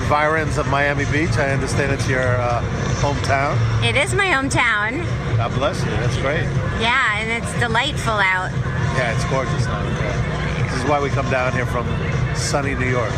environs 0.00 0.56
of 0.56 0.66
Miami 0.68 1.04
Beach. 1.12 1.36
I 1.36 1.50
understand 1.50 1.92
it's 1.92 2.08
your 2.08 2.22
uh, 2.22 2.62
hometown. 3.02 3.54
It 3.84 3.96
is 3.96 4.14
my 4.14 4.28
hometown. 4.28 5.04
God 5.36 5.52
bless 5.52 5.84
you. 5.84 5.90
That's 5.90 6.16
great. 6.22 6.44
Yeah, 6.80 7.18
and 7.18 7.44
it's 7.44 7.60
delightful 7.60 8.14
out. 8.14 8.50
Yeah, 8.96 9.14
it's 9.14 9.24
gorgeous 9.26 9.66
out 9.66 9.84
Yeah. 9.84 10.68
This 10.70 10.82
is 10.82 10.88
why 10.88 11.02
we 11.02 11.10
come 11.10 11.28
down 11.28 11.52
here 11.52 11.66
from 11.66 11.86
sunny 12.34 12.74
New 12.74 12.88
York. 12.88 13.12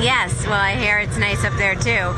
Yes, 0.00 0.46
well, 0.46 0.54
I 0.54 0.76
hear 0.76 0.98
it's 0.98 1.16
nice 1.18 1.44
up 1.44 1.54
there 1.54 1.74
too. 1.74 2.14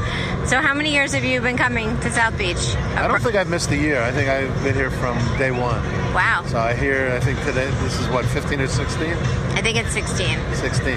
So, 0.46 0.60
how 0.60 0.74
many 0.74 0.92
years 0.92 1.14
have 1.14 1.24
you 1.24 1.40
been 1.40 1.56
coming 1.56 1.98
to 2.00 2.10
South 2.10 2.36
Beach? 2.36 2.74
I 2.96 3.08
don't 3.08 3.22
think 3.22 3.36
I've 3.36 3.48
missed 3.48 3.70
a 3.70 3.76
year. 3.76 4.02
I 4.02 4.12
think 4.12 4.28
I've 4.28 4.62
been 4.62 4.74
here 4.74 4.90
from 4.90 5.16
day 5.38 5.50
one. 5.50 5.82
Wow. 6.12 6.44
So 6.46 6.58
I 6.58 6.74
hear, 6.74 7.12
I 7.12 7.20
think 7.20 7.38
today, 7.44 7.70
this 7.82 7.98
is 7.98 8.06
what, 8.08 8.26
15 8.26 8.60
or 8.60 8.66
16? 8.66 9.12
I 9.12 9.62
think 9.62 9.78
it's 9.78 9.92
16. 9.92 10.38
16. 10.54 10.94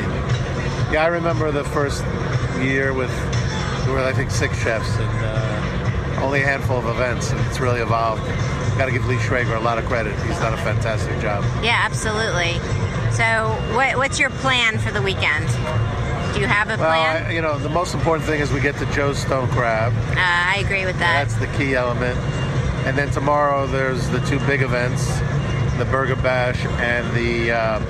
Yeah, 0.92 1.04
I 1.04 1.08
remember 1.08 1.52
the 1.52 1.64
first 1.64 2.04
year 2.60 2.94
with, 2.94 3.12
there 3.86 3.94
were, 3.94 4.00
I 4.00 4.12
think, 4.12 4.30
six 4.30 4.62
chefs 4.62 4.98
and 4.98 5.26
uh, 5.26 6.22
only 6.24 6.42
a 6.42 6.46
handful 6.46 6.78
of 6.78 6.86
events, 6.86 7.32
and 7.32 7.40
it's 7.48 7.60
really 7.60 7.80
evolved. 7.80 8.26
Got 8.78 8.88
to 8.88 8.92
give 8.92 9.06
Lee 9.06 9.16
Schrager 9.18 9.56
a 9.56 9.60
lot 9.60 9.78
of 9.78 9.86
credit. 9.86 10.20
He's 10.24 10.40
done 10.40 10.54
a 10.54 10.58
fantastic 10.58 11.18
job. 11.22 11.44
Yeah, 11.64 11.80
absolutely. 11.82 12.60
So, 13.12 13.56
what, 13.76 13.96
what's 13.98 14.20
your 14.20 14.32
plan 14.32 14.80
for 14.80 14.92
the 14.92 15.02
weekend? 15.02 15.48
Do 16.34 16.40
you 16.40 16.48
have 16.48 16.68
a 16.68 16.78
Well, 16.78 16.90
plan? 16.90 17.26
I, 17.28 17.32
you 17.32 17.42
know, 17.42 17.58
the 17.60 17.70
most 17.70 17.94
important 17.94 18.26
thing 18.28 18.42
is 18.42 18.52
we 18.52 18.60
get 18.60 18.76
to 18.78 18.86
Joe's 18.88 19.20
Stone 19.20 19.50
Crab. 19.50 19.94
uh, 19.94 20.16
I 20.18 20.62
agree 20.66 20.86
with 20.86 20.98
that. 21.00 21.28
That's 21.28 21.36
the 21.36 21.48
key 21.58 21.76
element. 21.76 22.18
And 22.88 22.98
then 22.98 23.10
tomorrow 23.12 23.68
there's 23.68 24.10
the 24.10 24.20
two 24.22 24.40
big 24.48 24.62
events, 24.62 25.06
the 25.78 25.86
Burger 25.86 26.16
Bash 26.16 26.64
and 26.66 27.06
the 27.16 27.52
um, 27.52 27.84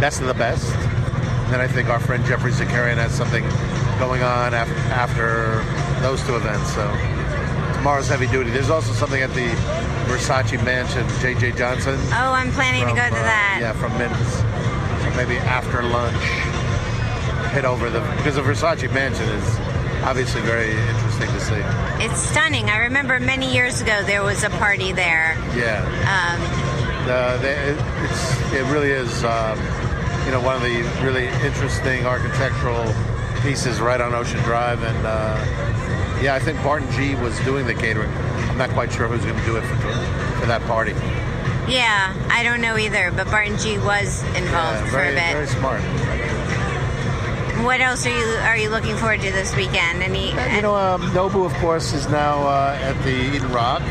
Best 0.00 0.20
of 0.20 0.26
the 0.28 0.34
Best. 0.34 0.72
And 0.74 1.52
then 1.54 1.60
I 1.60 1.66
think 1.66 1.88
our 1.88 2.00
friend 2.00 2.24
Geoffrey 2.24 2.52
Zakarian 2.52 2.96
has 2.96 3.12
something 3.12 3.42
going 3.98 4.22
on 4.22 4.54
af- 4.54 4.68
after 4.90 5.62
those 6.02 6.22
two 6.24 6.36
events. 6.36 6.72
So 6.74 6.86
tomorrow's 7.74 8.08
heavy 8.08 8.26
duty. 8.28 8.50
There's 8.50 8.70
also 8.70 8.92
something 8.92 9.22
at 9.22 9.30
the 9.34 9.48
Versace 10.06 10.62
Mansion, 10.64 11.04
JJ 11.18 11.56
Johnson. 11.56 11.98
oh, 12.14 12.30
I'm 12.32 12.52
planning 12.52 12.82
to 12.82 12.94
go 12.94 12.96
to 12.96 13.02
uh, 13.02 13.10
that. 13.10 13.58
yeah, 13.60 13.72
from 13.72 13.96
Minton's. 13.98 14.34
So 15.02 15.10
maybe 15.16 15.36
after 15.38 15.82
lunch, 15.82 16.16
hit 17.56 17.64
over 17.64 17.88
the 17.88 18.00
because 18.18 18.34
the 18.34 18.42
Versace 18.42 18.92
Mansion 18.92 19.26
is 19.30 19.58
obviously 20.04 20.42
very 20.42 20.72
interesting 20.72 21.26
to 21.28 21.40
see. 21.40 22.04
It's 22.04 22.20
stunning. 22.20 22.68
I 22.68 22.76
remember 22.80 23.18
many 23.18 23.50
years 23.50 23.80
ago 23.80 24.02
there 24.04 24.22
was 24.22 24.44
a 24.44 24.50
party 24.50 24.92
there. 24.92 25.34
Yeah. 25.56 25.80
Um, 26.04 26.66
Uh, 27.08 27.36
they, 27.38 27.52
it, 27.54 27.78
it's, 28.02 28.52
it 28.52 28.64
really 28.72 28.90
is, 28.90 29.22
um, 29.24 29.56
you 30.26 30.32
know, 30.32 30.40
one 30.42 30.56
of 30.56 30.62
the 30.62 30.82
really 31.04 31.28
interesting 31.46 32.04
architectural 32.04 32.84
pieces 33.42 33.80
right 33.80 34.00
on 34.00 34.12
Ocean 34.12 34.40
Drive. 34.42 34.82
And 34.82 35.06
uh, 35.06 36.20
yeah, 36.20 36.34
I 36.34 36.40
think 36.40 36.60
Barton 36.62 36.90
G 36.92 37.14
was 37.14 37.38
doing 37.44 37.64
the 37.64 37.74
catering. 37.74 38.10
I'm 38.50 38.58
not 38.58 38.70
quite 38.70 38.92
sure 38.92 39.06
who's 39.08 39.24
going 39.24 39.38
to 39.38 39.44
do 39.46 39.56
it 39.56 39.62
for, 39.62 39.76
for 40.40 40.46
that 40.46 40.60
party. 40.66 40.92
yeah, 41.68 42.12
I 42.28 42.42
don't 42.42 42.60
know 42.60 42.76
either, 42.76 43.12
but 43.12 43.26
Barton 43.30 43.56
G 43.58 43.78
was 43.78 44.22
involved 44.34 44.82
Yeah, 44.82 44.90
for 44.90 45.00
a 45.00 45.14
bit. 45.14 45.32
very 45.32 45.46
smart. 45.46 45.80
What 47.66 47.80
else 47.80 48.06
are 48.06 48.16
you 48.16 48.24
are 48.46 48.56
you 48.56 48.70
looking 48.70 48.96
forward 48.96 49.22
to 49.22 49.32
this 49.32 49.54
weekend? 49.56 50.00
Any? 50.00 50.28
You 50.54 50.62
know, 50.62 50.76
um, 50.76 51.02
Nobu, 51.10 51.44
of 51.44 51.52
course, 51.54 51.92
is 51.94 52.08
now 52.08 52.46
uh, 52.46 52.78
at 52.80 52.94
the 53.02 53.34
Eden 53.34 53.50
Rock, 53.50 53.82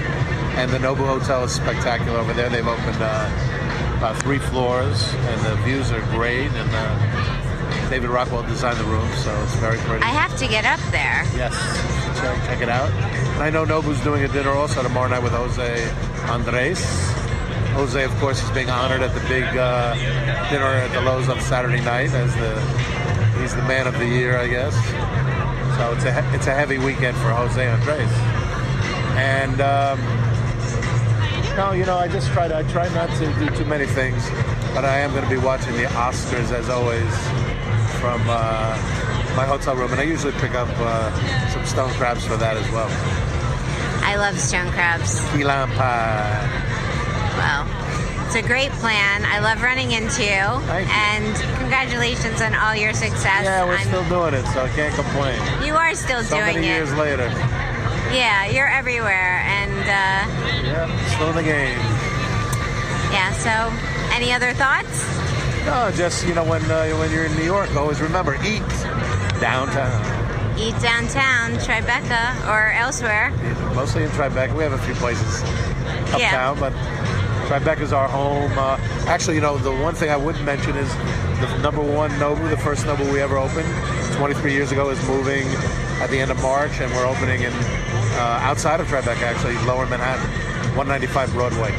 and 0.55 0.71
the 0.71 0.77
Nobu 0.77 1.05
Hotel 1.05 1.43
is 1.43 1.51
spectacular 1.51 2.17
over 2.17 2.31
there. 2.31 2.49
They've 2.49 2.65
opened 2.65 3.01
uh, 3.01 3.97
about 3.97 4.15
three 4.23 4.39
floors, 4.39 5.13
and 5.13 5.41
the 5.41 5.57
views 5.65 5.91
are 5.91 5.99
great. 6.15 6.51
And 6.53 6.69
uh, 6.71 7.89
David 7.89 8.11
Rockwell 8.11 8.43
designed 8.43 8.79
the 8.79 8.85
room, 8.85 9.11
so 9.15 9.29
it's 9.43 9.55
very 9.57 9.77
pretty. 9.79 10.05
I 10.05 10.09
have 10.09 10.37
to 10.37 10.47
get 10.47 10.63
up 10.63 10.79
there. 10.91 11.25
Yes, 11.35 11.53
check, 12.21 12.47
check 12.47 12.61
it 12.61 12.69
out. 12.69 12.89
And 12.91 13.43
I 13.43 13.49
know 13.49 13.65
Nobu's 13.65 14.01
doing 14.01 14.23
a 14.23 14.29
dinner 14.29 14.51
also 14.51 14.83
tomorrow 14.83 15.09
night 15.09 15.21
with 15.21 15.33
Jose 15.33 15.91
Andres. 16.29 16.79
Jose, 17.73 18.01
of 18.01 18.15
course, 18.21 18.41
is 18.41 18.49
being 18.51 18.69
honored 18.69 19.01
at 19.01 19.13
the 19.13 19.27
big 19.27 19.43
uh, 19.43 19.93
dinner 20.49 20.65
at 20.65 20.91
the 20.93 21.01
Loews 21.01 21.27
on 21.27 21.41
Saturday 21.41 21.81
night 21.81 22.11
as 22.13 22.33
the 22.35 22.94
he's 23.45 23.55
the 23.55 23.61
man 23.61 23.85
of 23.85 23.93
the 23.99 24.07
year, 24.07 24.39
I 24.39 24.47
guess. 24.47 24.73
So 25.77 25.93
it's 25.93 26.03
a 26.05 26.33
it's 26.33 26.47
a 26.47 26.53
heavy 26.55 26.79
weekend 26.79 27.15
for 27.17 27.29
Jose 27.29 27.61
Andres. 27.61 28.09
And 29.21 29.61
um, 29.61 29.99
no, 31.55 31.71
you 31.73 31.85
know, 31.85 31.95
I 31.95 32.07
just 32.07 32.31
try 32.31 32.47
to 32.47 32.57
I 32.57 32.63
try 32.63 32.91
not 32.95 33.07
to 33.19 33.31
do 33.37 33.55
too 33.55 33.65
many 33.65 33.85
things, 33.85 34.27
but 34.73 34.83
I 34.83 34.97
am 34.97 35.11
going 35.11 35.23
to 35.23 35.29
be 35.29 35.37
watching 35.37 35.73
the 35.73 35.83
Oscars 35.93 36.51
as 36.51 36.69
always 36.69 37.13
from 38.01 38.19
uh, 38.25 38.73
my 39.37 39.45
hotel 39.45 39.75
room, 39.75 39.91
and 39.91 40.01
I 40.01 40.05
usually 40.05 40.33
pick 40.33 40.55
up 40.55 40.69
uh, 40.79 41.49
some 41.49 41.65
stone 41.65 41.91
crabs 41.99 42.25
for 42.25 42.37
that 42.37 42.57
as 42.57 42.67
well. 42.71 42.89
I 44.01 44.15
love 44.15 44.39
stone 44.39 44.71
crabs. 44.71 45.19
Pie. 45.21 46.49
Well, 47.37 47.84
It's 48.25 48.35
a 48.35 48.41
great 48.41 48.71
plan. 48.83 49.23
I 49.25 49.39
love 49.39 49.61
running 49.61 49.91
into 49.91 50.23
you. 50.23 50.43
Thank 50.67 50.87
you. 50.89 50.93
And 50.93 51.35
congratulations 51.59 52.41
on 52.41 52.53
all 52.55 52.75
your 52.75 52.93
success. 52.93 53.43
Yeah, 53.45 53.65
we're 53.65 53.77
I'm- 53.77 53.87
still 53.87 54.03
doing 54.09 54.33
it, 54.33 54.45
so 54.47 54.63
I 54.65 54.69
can't 54.69 54.93
complain. 54.95 55.39
You 55.63 55.75
are 55.75 55.93
still 55.95 56.23
So 56.23 56.35
doing 56.37 56.55
many 56.55 56.67
it. 56.67 56.71
years 56.71 56.91
later. 56.95 57.27
Yeah, 58.11 58.45
you're 58.47 58.67
everywhere. 58.67 59.41
And 59.45 59.71
uh, 59.81 60.65
Yeah, 60.67 61.15
still 61.15 61.29
in 61.29 61.35
the 61.35 61.43
game. 61.43 61.77
yeah, 63.13 63.31
so 63.33 63.71
any 64.13 64.33
other 64.33 64.53
thoughts? 64.53 65.05
No, 65.65 65.91
just 65.95 66.25
you 66.27 66.33
know 66.35 66.43
when 66.43 66.61
uh, 66.69 66.87
when 66.97 67.11
you're 67.11 67.25
in 67.25 67.35
New 67.37 67.43
York, 67.45 67.73
always 67.75 67.99
remember 68.01 68.35
eat 68.43 68.61
downtown. 69.39 70.01
Eat 70.59 70.77
downtown, 70.79 71.51
Tribeca, 71.59 72.47
or 72.47 72.71
elsewhere. 72.73 73.31
Mostly 73.73 74.03
in 74.03 74.09
Tribeca. 74.11 74.55
We 74.55 74.63
have 74.63 74.73
a 74.73 74.77
few 74.79 74.93
places 74.95 75.41
Yeah. 76.17 76.51
uptown, 76.51 76.59
but 77.49 77.79
is 77.79 77.93
our 77.93 78.07
home. 78.07 78.51
Uh, 78.57 78.77
actually, 79.07 79.35
you 79.35 79.41
know, 79.41 79.57
the 79.57 79.71
one 79.71 79.93
thing 79.93 80.09
I 80.09 80.17
would 80.17 80.39
mention 80.41 80.75
is 80.75 80.89
the 81.41 81.57
number 81.61 81.81
one 81.81 82.09
Nobu, 82.11 82.49
the 82.49 82.57
first 82.57 82.85
Nobu 82.85 83.11
we 83.11 83.21
ever 83.21 83.37
opened, 83.37 83.67
23 84.17 84.51
years 84.53 84.71
ago, 84.71 84.89
is 84.89 84.99
moving 85.07 85.47
at 86.01 86.09
the 86.09 86.19
end 86.19 86.31
of 86.31 86.41
March, 86.41 86.71
and 86.79 86.91
we're 86.93 87.05
opening 87.05 87.41
in 87.41 87.53
uh, 87.53 88.39
outside 88.41 88.79
of 88.79 88.87
Tribeca, 88.87 89.21
actually, 89.21 89.53
Lower 89.65 89.85
Manhattan, 89.85 90.25
195 90.75 91.31
Broadway. 91.33 91.71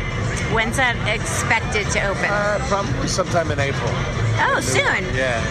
When's 0.54 0.76
that 0.76 0.94
expected 1.08 1.90
to 1.90 2.08
open? 2.08 2.24
Uh, 2.26 2.58
probably 2.68 3.08
sometime 3.08 3.50
in 3.50 3.58
April. 3.58 3.90
oh, 3.90 4.60
soon. 4.62 5.02
Yeah. 5.14 5.42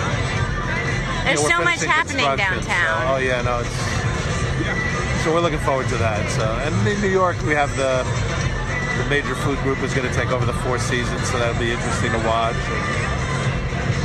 There's 1.26 1.42
Yeah, 1.42 1.58
so 1.58 1.64
much 1.64 1.84
happening 1.84 2.26
construction, 2.26 2.62
so- 2.62 2.68
downtown. 2.70 3.14
oh 3.14 3.18
yeah, 3.18 3.42
no, 3.42 3.60
it's 3.60 3.96
so 5.26 5.34
we're 5.34 5.42
looking 5.42 5.60
forward 5.60 5.90
to 5.90 5.98
that. 5.98 6.22
So, 6.30 6.46
and 6.62 6.88
in 6.88 7.02
New 7.02 7.10
York, 7.10 7.36
we 7.48 7.54
have 7.54 7.76
the 7.78 8.06
the 8.98 9.10
major 9.10 9.36
food 9.36 9.58
group 9.60 9.80
is 9.84 9.94
going 9.94 10.08
to 10.08 10.16
take 10.16 10.32
over 10.32 10.46
the 10.46 10.54
Four 10.64 10.80
Seasons, 10.80 11.30
so 11.30 11.38
that'll 11.40 11.60
be 11.60 11.72
interesting 11.72 12.12
to 12.12 12.22
watch. 12.28 12.56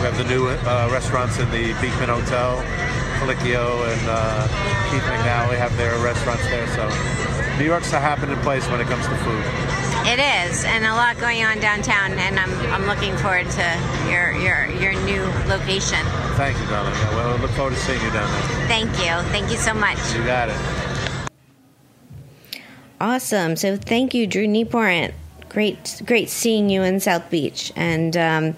We 0.00 0.06
have 0.08 0.16
the 0.16 0.24
new 0.24 0.48
uh, 0.48 0.88
restaurants 0.90 1.38
in 1.38 1.50
the 1.50 1.74
Beekman 1.80 2.08
Hotel, 2.08 2.58
Colicchio 3.20 3.84
and 3.86 4.02
uh, 4.08 4.48
Keith 4.90 5.02
McNally 5.02 5.58
have 5.58 5.76
their 5.76 5.96
restaurants 6.02 6.42
there. 6.48 6.66
So, 6.74 6.88
New 7.58 7.66
York's 7.66 7.92
a 7.92 8.00
happening 8.00 8.38
place 8.38 8.66
when 8.68 8.80
it 8.80 8.88
comes 8.88 9.04
to 9.06 9.16
food. 9.16 9.44
It 10.08 10.18
is, 10.18 10.64
and 10.64 10.86
a 10.86 10.94
lot 10.94 11.18
going 11.18 11.44
on 11.44 11.60
downtown, 11.60 12.12
and 12.12 12.40
I'm, 12.40 12.50
I'm 12.72 12.86
looking 12.86 13.14
forward 13.18 13.50
to 13.50 13.66
your, 14.08 14.32
your, 14.40 14.66
your 14.80 14.94
new 15.04 15.22
location. 15.46 16.00
Thank 16.40 16.58
you, 16.58 16.66
darling. 16.66 16.94
Well, 17.12 17.36
I 17.36 17.40
look 17.40 17.50
forward 17.52 17.74
to 17.74 17.80
seeing 17.80 18.00
you 18.00 18.10
down 18.10 18.30
there. 18.32 18.66
Thank 18.66 18.90
you. 18.98 19.12
Thank 19.30 19.50
you 19.50 19.58
so 19.58 19.74
much. 19.74 19.98
You 20.14 20.24
got 20.24 20.48
it. 20.48 20.79
Awesome. 23.00 23.56
So 23.56 23.76
thank 23.76 24.12
you, 24.12 24.26
Drew 24.26 24.46
Nieporent. 24.46 25.12
Great, 25.48 26.02
great 26.04 26.28
seeing 26.28 26.68
you 26.68 26.82
in 26.82 27.00
South 27.00 27.30
Beach. 27.30 27.72
And 27.74 28.14
um, 28.16 28.56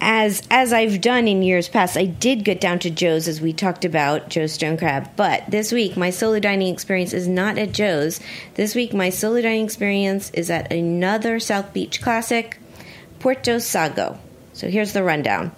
as 0.00 0.42
as 0.50 0.74
I've 0.74 1.00
done 1.00 1.26
in 1.26 1.42
years 1.42 1.68
past, 1.68 1.96
I 1.96 2.04
did 2.04 2.44
get 2.44 2.60
down 2.60 2.78
to 2.80 2.90
Joe's 2.90 3.28
as 3.28 3.40
we 3.40 3.54
talked 3.54 3.86
about 3.86 4.28
Joe's 4.28 4.52
Stone 4.52 4.76
Crab. 4.76 5.08
But 5.16 5.50
this 5.50 5.72
week, 5.72 5.96
my 5.96 6.10
solo 6.10 6.38
dining 6.38 6.72
experience 6.72 7.14
is 7.14 7.26
not 7.26 7.56
at 7.56 7.72
Joe's. 7.72 8.20
This 8.54 8.74
week, 8.74 8.92
my 8.92 9.08
solo 9.08 9.40
dining 9.40 9.64
experience 9.64 10.30
is 10.30 10.50
at 10.50 10.70
another 10.70 11.40
South 11.40 11.72
Beach 11.72 12.02
classic, 12.02 12.58
Puerto 13.20 13.56
Sagua. 13.56 14.18
So 14.52 14.68
here's 14.68 14.92
the 14.92 15.02
rundown. 15.02 15.50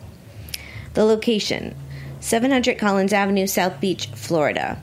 The 0.95 1.05
location 1.05 1.75
700 2.21 2.79
Collins 2.79 3.13
Avenue, 3.13 3.49
South 3.49 3.81
Beach, 3.81 4.07
Florida. 4.15 4.81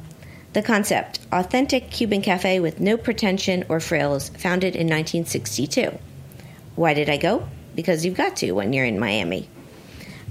The 0.56 0.62
concept 0.62 1.20
authentic 1.34 1.92
Cuban 1.92 2.22
cafe 2.22 2.62
with 2.62 2.80
no 2.80 2.96
pretension 2.96 3.66
or 3.68 3.82
frills, 3.82 4.30
founded 4.30 4.74
in 4.74 4.88
1962. 4.88 6.00
Why 6.78 6.94
did 6.94 7.10
I 7.10 7.18
go? 7.18 7.50
Because 7.76 8.06
you've 8.06 8.16
got 8.16 8.38
to 8.38 8.54
when 8.54 8.72
you're 8.72 8.86
in 8.86 8.98
Miami. 8.98 9.50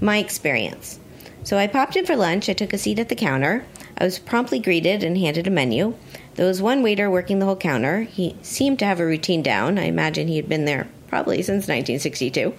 My 0.01 0.17
experience. 0.17 0.99
So 1.43 1.59
I 1.59 1.67
popped 1.67 1.95
in 1.95 2.07
for 2.07 2.15
lunch. 2.15 2.49
I 2.49 2.53
took 2.53 2.73
a 2.73 2.79
seat 2.79 2.97
at 2.97 3.09
the 3.09 3.15
counter. 3.15 3.67
I 3.99 4.03
was 4.03 4.17
promptly 4.17 4.57
greeted 4.57 5.03
and 5.03 5.15
handed 5.15 5.45
a 5.45 5.51
menu. 5.51 5.93
There 6.33 6.47
was 6.47 6.59
one 6.59 6.81
waiter 6.81 7.07
working 7.07 7.37
the 7.37 7.45
whole 7.45 7.55
counter. 7.55 8.01
He 8.01 8.35
seemed 8.41 8.79
to 8.79 8.85
have 8.85 8.99
a 8.99 9.05
routine 9.05 9.43
down. 9.43 9.77
I 9.77 9.83
imagine 9.83 10.27
he 10.27 10.37
had 10.37 10.49
been 10.49 10.65
there 10.65 10.87
probably 11.07 11.43
since 11.43 11.67
1962. 11.67 12.51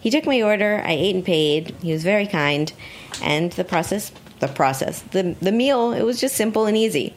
He 0.00 0.08
took 0.08 0.24
my 0.24 0.40
order. 0.40 0.80
I 0.82 0.92
ate 0.92 1.14
and 1.14 1.24
paid. 1.24 1.76
He 1.82 1.92
was 1.92 2.02
very 2.02 2.26
kind, 2.26 2.72
and 3.22 3.52
the 3.52 3.64
process, 3.64 4.10
the 4.40 4.48
process, 4.48 5.00
the 5.00 5.36
the 5.40 5.52
meal, 5.52 5.92
it 5.92 6.02
was 6.02 6.20
just 6.20 6.36
simple 6.36 6.66
and 6.66 6.76
easy. 6.76 7.14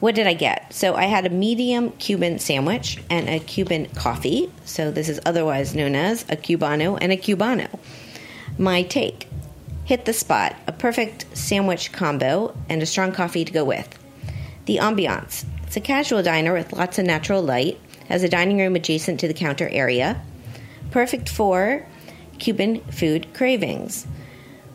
What 0.00 0.14
did 0.14 0.26
I 0.26 0.34
get? 0.34 0.72
So 0.72 0.94
I 0.96 1.04
had 1.04 1.26
a 1.26 1.30
medium 1.30 1.90
Cuban 1.92 2.38
sandwich 2.40 2.98
and 3.08 3.28
a 3.28 3.38
Cuban 3.38 3.86
coffee. 3.94 4.50
So 4.64 4.90
this 4.90 5.08
is 5.08 5.20
otherwise 5.24 5.74
known 5.74 5.94
as 5.94 6.22
a 6.24 6.36
cubano 6.36 6.98
and 7.00 7.12
a 7.12 7.16
cubano. 7.16 7.68
My 8.58 8.82
take: 8.82 9.28
hit 9.84 10.04
the 10.04 10.12
spot. 10.12 10.56
A 10.66 10.72
perfect 10.72 11.26
sandwich 11.36 11.92
combo 11.92 12.56
and 12.68 12.82
a 12.82 12.86
strong 12.86 13.12
coffee 13.12 13.44
to 13.44 13.52
go 13.52 13.64
with. 13.64 13.98
The 14.66 14.78
ambiance. 14.78 15.44
It's 15.64 15.76
a 15.76 15.80
casual 15.80 16.22
diner 16.22 16.52
with 16.52 16.72
lots 16.72 16.98
of 16.98 17.06
natural 17.06 17.42
light. 17.42 17.78
Has 18.08 18.22
a 18.22 18.28
dining 18.28 18.58
room 18.58 18.76
adjacent 18.76 19.20
to 19.20 19.28
the 19.28 19.34
counter 19.34 19.68
area 19.68 20.20
perfect 20.92 21.28
for 21.28 21.84
Cuban 22.38 22.80
food 22.82 23.26
cravings. 23.34 24.06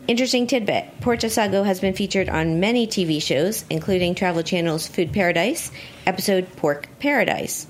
Interesting 0.08 0.48
tidbit 0.48 1.00
Puerto 1.00 1.28
Sagua 1.28 1.64
has 1.64 1.78
been 1.78 1.94
featured 1.94 2.28
on 2.28 2.58
many 2.58 2.88
TV 2.88 3.22
shows, 3.22 3.64
including 3.70 4.16
Travel 4.16 4.42
Channel's 4.42 4.88
Food 4.88 5.12
Paradise, 5.12 5.70
episode 6.06 6.48
Pork 6.56 6.88
Paradise. 6.98 7.68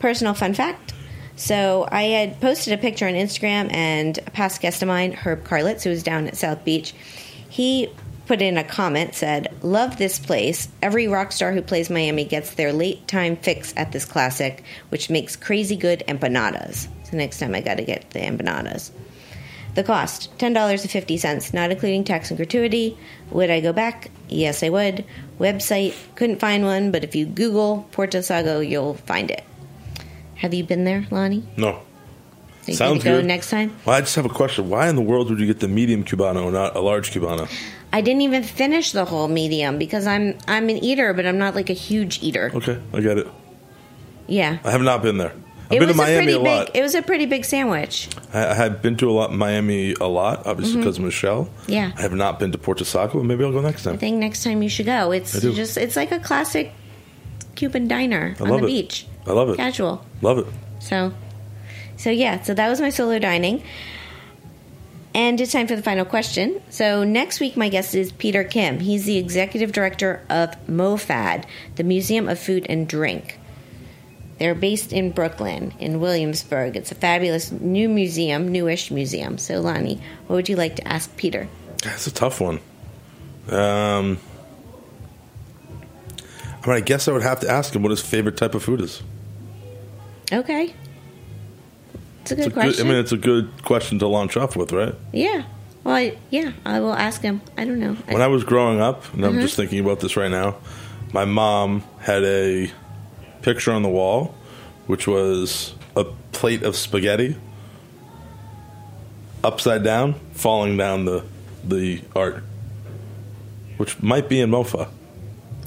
Personal 0.00 0.34
fun 0.34 0.54
fact 0.54 0.94
so 1.40 1.88
I 1.90 2.02
had 2.02 2.38
posted 2.38 2.74
a 2.74 2.78
picture 2.78 3.06
on 3.06 3.14
Instagram, 3.14 3.72
and 3.72 4.18
a 4.18 4.30
past 4.30 4.60
guest 4.60 4.82
of 4.82 4.88
mine, 4.88 5.12
Herb 5.12 5.42
Karlitz, 5.42 5.82
who 5.82 5.88
was 5.88 6.02
down 6.02 6.26
at 6.26 6.36
South 6.36 6.66
Beach, 6.66 6.92
he 7.48 7.88
put 8.26 8.42
in 8.42 8.58
a 8.58 8.62
comment 8.62 9.14
said, 9.14 9.48
Love 9.62 9.96
this 9.96 10.18
place. 10.18 10.68
Every 10.82 11.08
rock 11.08 11.32
star 11.32 11.52
who 11.52 11.62
plays 11.62 11.88
Miami 11.88 12.26
gets 12.26 12.52
their 12.54 12.74
late 12.74 13.08
time 13.08 13.36
fix 13.36 13.72
at 13.74 13.90
this 13.90 14.04
classic, 14.04 14.64
which 14.90 15.08
makes 15.08 15.34
crazy 15.34 15.76
good 15.76 16.04
empanadas. 16.06 16.88
So 17.04 17.16
next 17.16 17.38
time 17.38 17.54
I 17.54 17.62
got 17.62 17.78
to 17.78 17.84
get 17.84 18.10
the 18.10 18.20
empanadas. 18.20 18.90
The 19.74 19.84
cost 19.84 20.36
$10.50, 20.38 21.54
not 21.54 21.70
including 21.70 22.04
tax 22.04 22.30
and 22.30 22.36
gratuity. 22.36 22.98
Would 23.30 23.50
I 23.50 23.60
go 23.60 23.72
back? 23.72 24.10
Yes, 24.28 24.62
I 24.62 24.68
would. 24.68 25.04
Website, 25.38 25.94
couldn't 26.16 26.40
find 26.40 26.64
one, 26.64 26.90
but 26.90 27.04
if 27.04 27.14
you 27.14 27.26
Google 27.26 27.88
Puerto 27.92 28.18
Sagua, 28.18 28.68
you'll 28.68 28.94
find 28.94 29.30
it. 29.30 29.44
Have 30.36 30.54
you 30.54 30.64
been 30.64 30.84
there, 30.84 31.06
Lonnie? 31.10 31.44
No. 31.56 31.82
Sounds 32.62 33.04
you 33.04 33.10
go 33.10 33.16
good. 33.18 33.26
next 33.26 33.50
time? 33.50 33.76
Well, 33.84 33.96
I 33.96 34.00
just 34.00 34.14
have 34.16 34.26
a 34.26 34.30
question. 34.30 34.68
Why 34.68 34.88
in 34.88 34.96
the 34.96 35.02
world 35.02 35.30
would 35.30 35.40
you 35.40 35.46
get 35.46 35.60
the 35.60 35.68
medium 35.68 36.04
cubano, 36.04 36.52
not 36.52 36.76
a 36.76 36.80
large 36.80 37.10
cubano? 37.10 37.50
I 37.92 38.00
didn't 38.00 38.22
even 38.22 38.42
finish 38.42 38.92
the 38.92 39.04
whole 39.04 39.28
medium 39.28 39.78
because 39.78 40.06
I'm 40.06 40.38
I'm 40.46 40.68
an 40.68 40.76
eater, 40.78 41.12
but 41.12 41.26
I'm 41.26 41.38
not 41.38 41.54
like 41.54 41.70
a 41.70 41.74
huge 41.74 42.22
eater. 42.22 42.52
Okay, 42.54 42.80
I 42.92 43.00
get 43.00 43.18
it. 43.18 43.26
Yeah. 44.28 44.58
I 44.62 44.70
have 44.70 44.82
not 44.82 45.02
been 45.02 45.18
there. 45.18 45.32
I've 45.70 45.76
it 45.76 45.78
been 45.80 45.88
was 45.88 45.96
to 45.96 46.02
Miami 46.02 46.14
a 46.14 46.22
pretty 46.22 46.32
a 46.32 46.38
lot. 46.40 46.66
big. 46.66 46.76
It 46.76 46.82
was 46.82 46.94
a 46.96 47.02
pretty 47.02 47.26
big 47.26 47.44
sandwich. 47.44 48.08
I, 48.32 48.48
I 48.48 48.54
have 48.54 48.82
been 48.82 48.96
to 48.96 49.08
a 49.08 49.12
lot 49.12 49.32
Miami 49.32 49.94
a 50.00 50.06
lot, 50.08 50.46
obviously 50.46 50.78
because 50.78 50.98
of 50.98 51.04
Michelle. 51.04 51.44
Mm-hmm. 51.44 51.72
Yeah. 51.72 51.92
I 51.96 52.02
have 52.02 52.12
not 52.12 52.38
been 52.40 52.50
to 52.52 52.58
Puerto 52.58 52.84
Sagua. 52.84 53.24
Maybe 53.24 53.44
I'll 53.44 53.52
go 53.52 53.60
next 53.60 53.84
time. 53.84 53.94
I 53.94 53.96
think 53.96 54.18
next 54.18 54.42
time 54.42 54.62
you 54.62 54.68
should 54.68 54.86
go. 54.86 55.12
It's 55.12 55.40
just 55.40 55.76
it's 55.76 55.94
like 55.96 56.10
a 56.10 56.18
classic 56.18 56.72
Cuban 57.54 57.86
diner 57.88 58.34
I 58.40 58.42
on 58.42 58.48
the 58.48 58.56
it. 58.56 58.66
beach. 58.66 59.06
I 59.26 59.32
love 59.32 59.50
it. 59.50 59.56
Casual. 59.56 60.04
Love 60.22 60.38
it. 60.38 60.46
So, 60.80 61.12
so 61.96 62.10
yeah. 62.10 62.42
So 62.42 62.54
that 62.54 62.68
was 62.68 62.80
my 62.80 62.90
solo 62.90 63.18
dining. 63.18 63.62
And 65.12 65.40
it's 65.40 65.50
time 65.50 65.66
for 65.66 65.74
the 65.74 65.82
final 65.82 66.04
question. 66.04 66.62
So 66.70 67.02
next 67.02 67.40
week, 67.40 67.56
my 67.56 67.68
guest 67.68 67.96
is 67.96 68.12
Peter 68.12 68.44
Kim. 68.44 68.78
He's 68.78 69.06
the 69.06 69.18
executive 69.18 69.72
director 69.72 70.24
of 70.30 70.50
MoFad, 70.68 71.46
the 71.74 71.82
Museum 71.82 72.28
of 72.28 72.38
Food 72.38 72.64
and 72.68 72.86
Drink. 72.86 73.39
They're 74.40 74.54
based 74.56 74.92
in 74.92 75.10
Brooklyn, 75.12 75.72
in 75.78 76.00
Williamsburg. 76.00 76.74
It's 76.74 76.90
a 76.90 76.94
fabulous 76.96 77.52
new 77.52 77.88
museum, 77.88 78.48
newish 78.50 78.90
museum. 78.90 79.36
So, 79.38 79.60
Lonnie, 79.60 80.00
what 80.26 80.34
would 80.36 80.48
you 80.48 80.56
like 80.56 80.76
to 80.76 80.88
ask 80.88 81.14
Peter? 81.16 81.46
That's 81.84 82.06
a 82.06 82.10
tough 82.12 82.40
one. 82.40 82.58
Um, 83.50 84.18
I 86.62 86.66
mean, 86.66 86.76
I 86.76 86.80
guess 86.80 87.06
I 87.08 87.12
would 87.12 87.22
have 87.22 87.40
to 87.40 87.48
ask 87.50 87.74
him 87.74 87.82
what 87.82 87.90
his 87.90 88.00
favorite 88.00 88.36
type 88.36 88.54
of 88.54 88.62
food 88.62 88.80
is. 88.80 89.02
Okay. 90.32 90.74
It's 92.22 92.30
a 92.32 92.36
good 92.36 92.46
It's 92.46 92.46
a 92.46 92.50
question. 92.50 92.86
I 92.86 92.90
mean, 92.90 92.98
it's 92.98 93.12
a 93.12 93.16
good 93.16 93.62
question 93.62 93.98
to 94.00 94.06
launch 94.06 94.36
off 94.36 94.56
with, 94.56 94.72
right? 94.72 94.94
yeah. 95.12 95.44
Well, 95.82 95.94
I, 95.96 96.18
yeah, 96.28 96.52
I 96.66 96.80
will 96.80 96.92
ask 96.92 97.22
him. 97.22 97.40
I 97.56 97.64
don't 97.64 97.78
know. 97.80 97.94
When 97.94 98.20
I 98.20 98.26
was 98.26 98.44
growing 98.44 98.80
up, 98.82 99.12
and 99.14 99.24
I'm 99.24 99.32
Mm-hmm. 99.32 99.40
just 99.40 99.56
thinking 99.56 99.80
about 99.80 100.00
this 100.00 100.14
right 100.14 100.30
now, 100.30 100.56
my 101.14 101.24
mom 101.24 101.82
had 102.00 102.22
a 102.22 102.70
picture 103.42 103.72
on 103.72 103.82
the 103.82 103.88
wall, 103.88 104.34
which 104.86 105.06
was 105.06 105.74
a 105.96 106.04
plate 106.32 106.62
of 106.62 106.76
spaghetti 106.76 107.36
upside 109.42 109.82
down, 109.82 110.14
falling 110.32 110.76
down 110.76 111.04
the 111.04 111.24
the 111.64 112.00
art, 112.16 112.42
which 113.76 114.02
might 114.02 114.28
be 114.28 114.40
in 114.40 114.50
Mofa. 114.50 114.88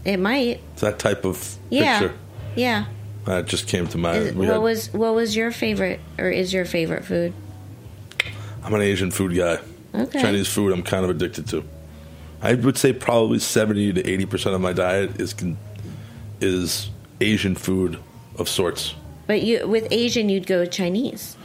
it 0.05 0.17
might. 0.19 0.59
It's 0.73 0.81
that 0.81 0.99
type 0.99 1.23
of 1.25 1.55
Yeah. 1.69 1.99
picture. 1.99 2.15
Yeah. 2.55 2.85
That 3.25 3.45
just 3.45 3.67
came 3.67 3.87
to 3.87 3.97
mind. 3.97 4.17
Is- 4.23 4.33
what 4.33 4.47
had- 4.49 4.57
was 4.57 4.93
what 4.93 5.15
was 5.15 5.35
your 5.35 5.51
favorite 5.51 5.99
or 6.17 6.29
is 6.29 6.53
your 6.53 6.65
favorite 6.65 7.05
food? 7.05 7.33
I'm 8.63 8.73
an 8.73 8.81
Asian 8.81 9.11
food 9.11 9.35
guy. 9.35 9.59
Okay. 9.95 10.21
Chinese 10.21 10.47
food, 10.47 10.71
I'm 10.73 10.83
kind 10.83 11.03
of 11.03 11.09
addicted 11.11 11.47
to. 11.49 11.63
I 12.41 12.55
would 12.55 12.77
say 12.77 12.91
probably 12.91 13.39
70 13.39 13.93
to 13.93 14.05
80 14.09 14.25
percent 14.25 14.55
of 14.55 14.61
my 14.61 14.73
diet 14.73 15.21
is 15.21 15.33
is 16.41 16.89
Asian 17.21 17.55
food 17.55 17.99
of 18.37 18.47
sorts. 18.49 18.95
But 19.27 19.41
you 19.43 19.67
with 19.67 19.87
Asian, 19.91 20.29
you'd 20.29 20.47
go 20.47 20.59
with 20.61 20.71
Chinese. 20.71 21.37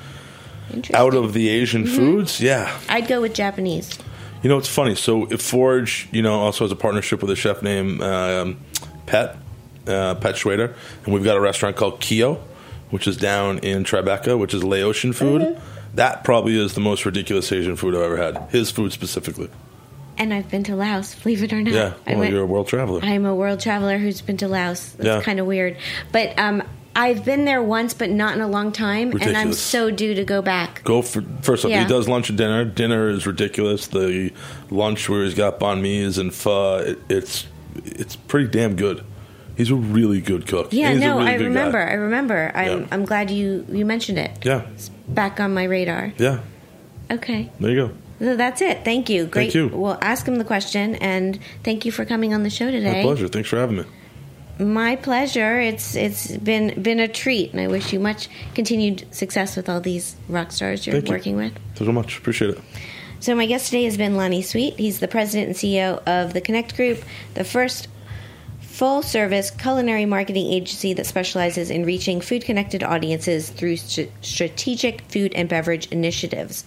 Interesting. 0.70 0.96
Out 0.96 1.14
of 1.14 1.32
the 1.32 1.48
Asian 1.48 1.84
Mm-hmm. 1.84 1.96
foods, 1.96 2.40
yeah. 2.40 2.78
I'd 2.88 3.08
go 3.08 3.20
with 3.22 3.34
Japanese. 3.34 3.98
You 4.42 4.48
know, 4.50 4.58
it's 4.58 4.68
funny. 4.68 4.94
So, 4.94 5.24
if 5.26 5.40
Forge, 5.42 6.08
you 6.12 6.22
know, 6.22 6.34
also 6.40 6.64
has 6.64 6.70
a 6.72 6.76
partnership 6.76 7.22
with 7.22 7.30
a 7.30 7.36
chef 7.36 7.62
named 7.62 8.00
um, 8.02 8.58
Phet, 9.06 9.36
uh, 9.86 10.14
Phet 10.16 10.34
Schwader, 10.36 10.74
and 11.04 11.14
we've 11.14 11.24
got 11.24 11.36
a 11.36 11.40
restaurant 11.40 11.74
called 11.76 12.00
Khe-Yo, 12.00 12.34
which 12.90 13.08
is 13.08 13.16
down 13.16 13.58
in 13.60 13.82
Tribeca, 13.84 14.38
which 14.38 14.54
is 14.54 14.62
Laotian 14.62 15.12
food. 15.12 15.42
Mm-hmm. 15.42 15.96
That 15.96 16.22
probably 16.22 16.56
is 16.62 16.74
the 16.74 16.80
most 16.80 17.04
ridiculous 17.06 17.50
Asian 17.50 17.74
food 17.74 17.94
I've 17.94 18.02
ever 18.02 18.16
had. 18.16 18.50
His 18.50 18.70
food 18.70 18.92
specifically. 18.92 19.48
And 20.18 20.34
I've 20.34 20.50
been 20.50 20.64
to 20.64 20.74
Laos, 20.76 21.14
believe 21.14 21.42
it 21.42 21.52
or 21.52 21.62
not. 21.62 21.72
Yeah. 21.72 21.92
Well, 22.06 22.18
went- 22.18 22.32
you're 22.32 22.42
a 22.42 22.46
world 22.46 22.66
traveler. 22.66 23.00
I'm 23.02 23.24
a 23.24 23.34
world 23.34 23.60
traveler 23.60 23.98
who's 23.98 24.20
been 24.20 24.36
to 24.38 24.48
Laos. 24.48 24.92
That's 24.92 25.06
Yeah. 25.06 25.20
kind 25.22 25.38
of 25.40 25.46
weird. 25.46 25.76
But 26.12 26.36
um, 26.38 26.62
I've 26.96 27.24
been 27.24 27.44
there 27.44 27.62
once, 27.62 27.94
but 27.94 28.10
not 28.10 28.34
in 28.34 28.40
a 28.40 28.48
long 28.48 28.72
time, 28.72 29.12
and 29.12 29.36
I'm 29.36 29.52
so 29.52 29.90
due 29.92 30.14
to 30.14 30.24
go 30.24 30.42
back. 30.42 30.82
Go 30.82 31.00
for 31.02 31.22
first 31.42 31.64
off. 31.64 31.70
Yeah. 31.70 31.82
He 31.84 31.88
does 31.88 32.08
lunch 32.08 32.28
and 32.28 32.36
dinner. 32.36 32.64
Dinner 32.64 33.08
is 33.10 33.24
ridiculous. 33.26 33.86
The 33.86 34.32
lunch 34.70 35.08
where 35.08 35.22
he's 35.22 35.34
got 35.34 35.60
banh 35.60 35.80
mi's 35.80 36.18
and 36.18 36.34
pho, 36.34 36.78
it, 36.78 36.98
it's 37.08 37.46
it's 37.84 38.16
pretty 38.16 38.48
damn 38.48 38.74
good. 38.74 39.04
He's 39.56 39.70
a 39.70 39.76
really 39.76 40.20
good 40.20 40.46
cook. 40.48 40.68
Yeah, 40.72 40.86
And 40.88 40.94
he's 40.98 41.04
a 41.04 41.08
no, 41.08 41.18
really 41.18 41.30
I 41.30 41.32
good 41.36 41.42
guy. 41.44 41.48
remember. 41.48 41.78
I 41.78 41.92
remember. 41.94 42.52
I'm 42.54 42.80
Yeah. 42.80 42.86
I'm 42.90 43.04
glad 43.04 43.30
you 43.30 43.64
you 43.70 43.84
mentioned 43.86 44.18
it. 44.18 44.32
Yeah, 44.42 44.62
It's 44.74 44.88
back 45.06 45.38
on 45.38 45.54
my 45.54 45.64
radar. 45.64 46.12
yeah. 46.18 46.40
Okay. 47.10 47.50
There 47.60 47.70
you 47.70 47.76
go. 47.86 47.90
That's 48.18 48.60
it. 48.60 48.84
Thank 48.84 49.08
you. 49.08 49.26
Great. 49.26 49.52
Thank 49.52 49.54
you. 49.54 49.68
Well, 49.68 49.98
ask 50.02 50.26
him 50.26 50.36
the 50.36 50.44
question, 50.44 50.96
and 50.96 51.38
thank 51.62 51.84
you 51.84 51.92
for 51.92 52.04
coming 52.04 52.34
on 52.34 52.42
the 52.42 52.50
show 52.50 52.70
today. 52.70 52.98
My 52.98 53.02
pleasure. 53.02 53.28
Thanks 53.28 53.48
for 53.48 53.56
having 53.58 53.76
me. 53.76 53.84
My 54.58 54.96
pleasure. 54.96 55.60
It's 55.60 55.94
it's 55.94 56.36
been 56.36 56.82
been 56.82 56.98
a 56.98 57.06
treat, 57.06 57.52
and 57.52 57.60
I 57.60 57.68
wish 57.68 57.92
you 57.92 58.00
much 58.00 58.28
continued 58.54 59.06
success 59.14 59.54
with 59.56 59.68
all 59.68 59.80
these 59.80 60.16
rock 60.28 60.50
stars 60.50 60.84
you're 60.86 60.94
Thank 60.94 61.08
you. 61.08 61.14
working 61.14 61.36
with. 61.36 61.52
Thanks 61.74 61.78
so 61.78 61.92
much. 61.92 62.18
Appreciate 62.18 62.50
it. 62.50 62.60
So 63.20 63.34
my 63.34 63.46
guest 63.46 63.66
today 63.66 63.84
has 63.84 63.96
been 63.96 64.16
Lonnie 64.16 64.42
Sweet. 64.42 64.78
He's 64.78 65.00
the 65.00 65.08
president 65.08 65.48
and 65.48 65.56
CEO 65.56 66.02
of 66.06 66.34
the 66.34 66.40
Connect 66.40 66.76
Group, 66.76 67.02
the 67.34 67.44
first 67.44 67.88
full 68.60 69.02
service 69.02 69.50
culinary 69.50 70.06
marketing 70.06 70.52
agency 70.52 70.92
that 70.92 71.04
specializes 71.04 71.68
in 71.68 71.84
reaching 71.84 72.20
food 72.20 72.44
connected 72.44 72.82
audiences 72.84 73.50
through 73.50 73.76
st- 73.76 74.10
strategic 74.20 75.00
food 75.02 75.32
and 75.34 75.48
beverage 75.48 75.86
initiatives. 75.90 76.64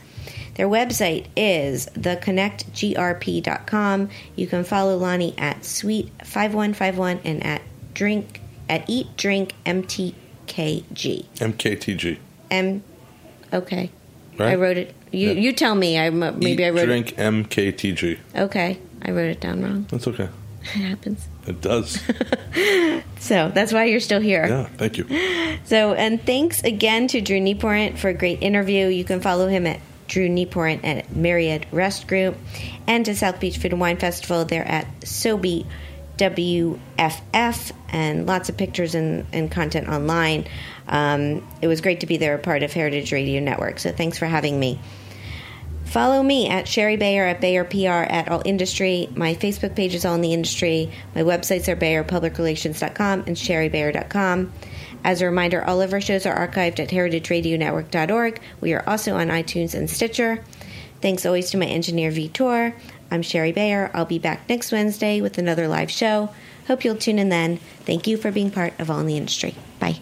Their 0.56 0.68
website 0.68 1.28
is 1.36 1.86
theconnectgrp.com. 1.94 4.10
You 4.36 4.48
can 4.48 4.64
follow 4.64 4.98
Lonnie 4.98 5.36
at 5.38 5.62
sweet5151 5.62 7.20
and 7.24 7.46
at 7.46 7.62
drink 7.94 8.42
at 8.70 8.90
eat 8.90 9.16
drink 9.18 9.54
mtkg. 9.66 10.14
MKTG. 10.48 12.18
M 12.50 12.84
okay. 13.54 13.92
Right? 14.38 14.52
I 14.52 14.56
wrote 14.56 14.78
it. 14.78 14.96
You 15.12 15.28
Yeah. 15.32 15.40
you 15.40 15.52
tell 15.54 15.76
me. 15.76 15.98
I 16.00 16.10
maybe 16.10 16.64
Eat, 16.64 16.68
I 16.68 16.70
wrote 16.70 16.86
drink 16.86 17.16
MKTG. 17.18 18.18
Okay, 18.36 18.80
I 19.02 19.12
wrote 19.12 19.30
it 19.30 19.42
down 19.42 19.62
wrong. 19.64 19.86
That's 19.90 20.08
okay. 20.08 20.30
It 20.64 20.68
happens. 20.82 21.28
It 21.48 21.60
does. 21.62 22.00
So 23.20 23.50
that's 23.54 23.72
why 23.74 23.86
you're 23.86 24.00
still 24.00 24.20
here. 24.22 24.46
yeah. 24.48 24.66
Thank 24.78 24.98
you. 24.98 25.06
So 25.66 25.94
and 25.94 26.22
thanks 26.26 26.62
again 26.64 27.08
to 27.10 27.22
Drew 27.22 27.40
Nieporent 27.40 27.98
for 27.98 28.10
a 28.10 28.14
great 28.14 28.42
interview. 28.42 28.88
You 28.88 29.04
can 29.04 29.20
follow 29.22 29.48
him 29.48 29.66
at 29.68 29.80
Drew 30.12 30.28
Nieporent 30.28 30.82
at 30.84 31.15
Myriad 31.15 31.65
Rest 31.71 32.06
Group, 32.06 32.38
and 32.86 33.06
to 33.06 33.15
South 33.15 33.39
Beach 33.39 33.58
Food 33.58 33.71
and 33.71 33.80
Wine 33.80 33.95
Festival. 33.95 34.43
They're 34.43 34.67
at 34.67 34.86
Sobe 35.00 35.65
WFF, 36.17 37.71
and 37.89 38.28
lots 38.28 38.50
of 38.50 38.58
pictures 38.58 38.93
and, 38.93 39.26
and 39.32 39.50
content 39.50 39.88
online. 39.88 40.47
Um, 40.89 41.47
it 41.62 41.67
was 41.67 41.80
great 41.80 42.02
to 42.02 42.08
be 42.08 42.17
there, 42.17 42.36
a 42.36 42.39
part 42.39 42.62
of 42.62 42.74
Heritage 42.74 43.13
Radio 43.13 43.39
Network. 43.39 43.80
So 43.80 43.93
thanks 43.93 44.17
for 44.17 44.26
having 44.26 44.60
me. 44.60 44.82
Follow 45.86 46.21
me 46.21 46.50
at 46.50 46.67
Shari 46.67 46.97
Bayer 46.97 47.26
at 47.26 47.39
Bayer 47.39 47.63
PR 47.63 48.04
at 48.12 48.28
All 48.28 48.41
Industry. 48.43 49.08
My 49.15 49.34
Facebook 49.36 49.76
page 49.76 49.95
is 49.95 50.04
All 50.04 50.15
in 50.15 50.21
the 50.21 50.34
Industry. 50.34 50.91
My 51.15 51.21
websites 51.21 51.69
are 51.69 51.76
BayerPublicRelations.com 51.78 53.24
and 53.28 53.38
ShariBayer.com. 53.38 54.52
As 55.04 55.22
a 55.22 55.26
reminder, 55.26 55.64
all 55.64 55.82
of 55.82 55.94
our 55.94 56.02
shows 56.02 56.26
are 56.26 56.48
archived 56.48 56.80
at 56.80 56.90
heritageradionetwork.org. 56.90 58.42
We 58.60 58.74
are 58.74 58.88
also 58.88 59.16
on 59.16 59.28
iTunes 59.28 59.74
and 59.74 59.90
Stitcher. 59.90 60.44
Thanks 61.02 61.26
always 61.26 61.50
to 61.52 61.58
my 61.58 61.66
engineer, 61.66 62.12
Vitor. 62.12 62.74
I'm 63.10 63.24
Shari 63.24 63.52
Bayer. 63.52 63.90
I'll 63.94 64.06
be 64.06 64.20
back 64.20 64.48
next 64.48 64.72
Wednesday 64.72 65.20
with 65.20 65.38
another 65.38 65.68
live 65.68 65.92
show. 65.92 66.30
Hope 66.68 66.86
you'll 66.86 66.96
tune 66.96 67.20
in 67.20 67.30
then. 67.30 67.58
Thank 67.86 68.08
you 68.08 68.18
for 68.18 68.32
being 68.32 68.52
part 68.52 68.80
of 68.80 68.92
All 68.92 69.00
in 69.00 69.08
the 69.08 69.18
Industry. 69.18 69.56
Bye. 69.80 70.02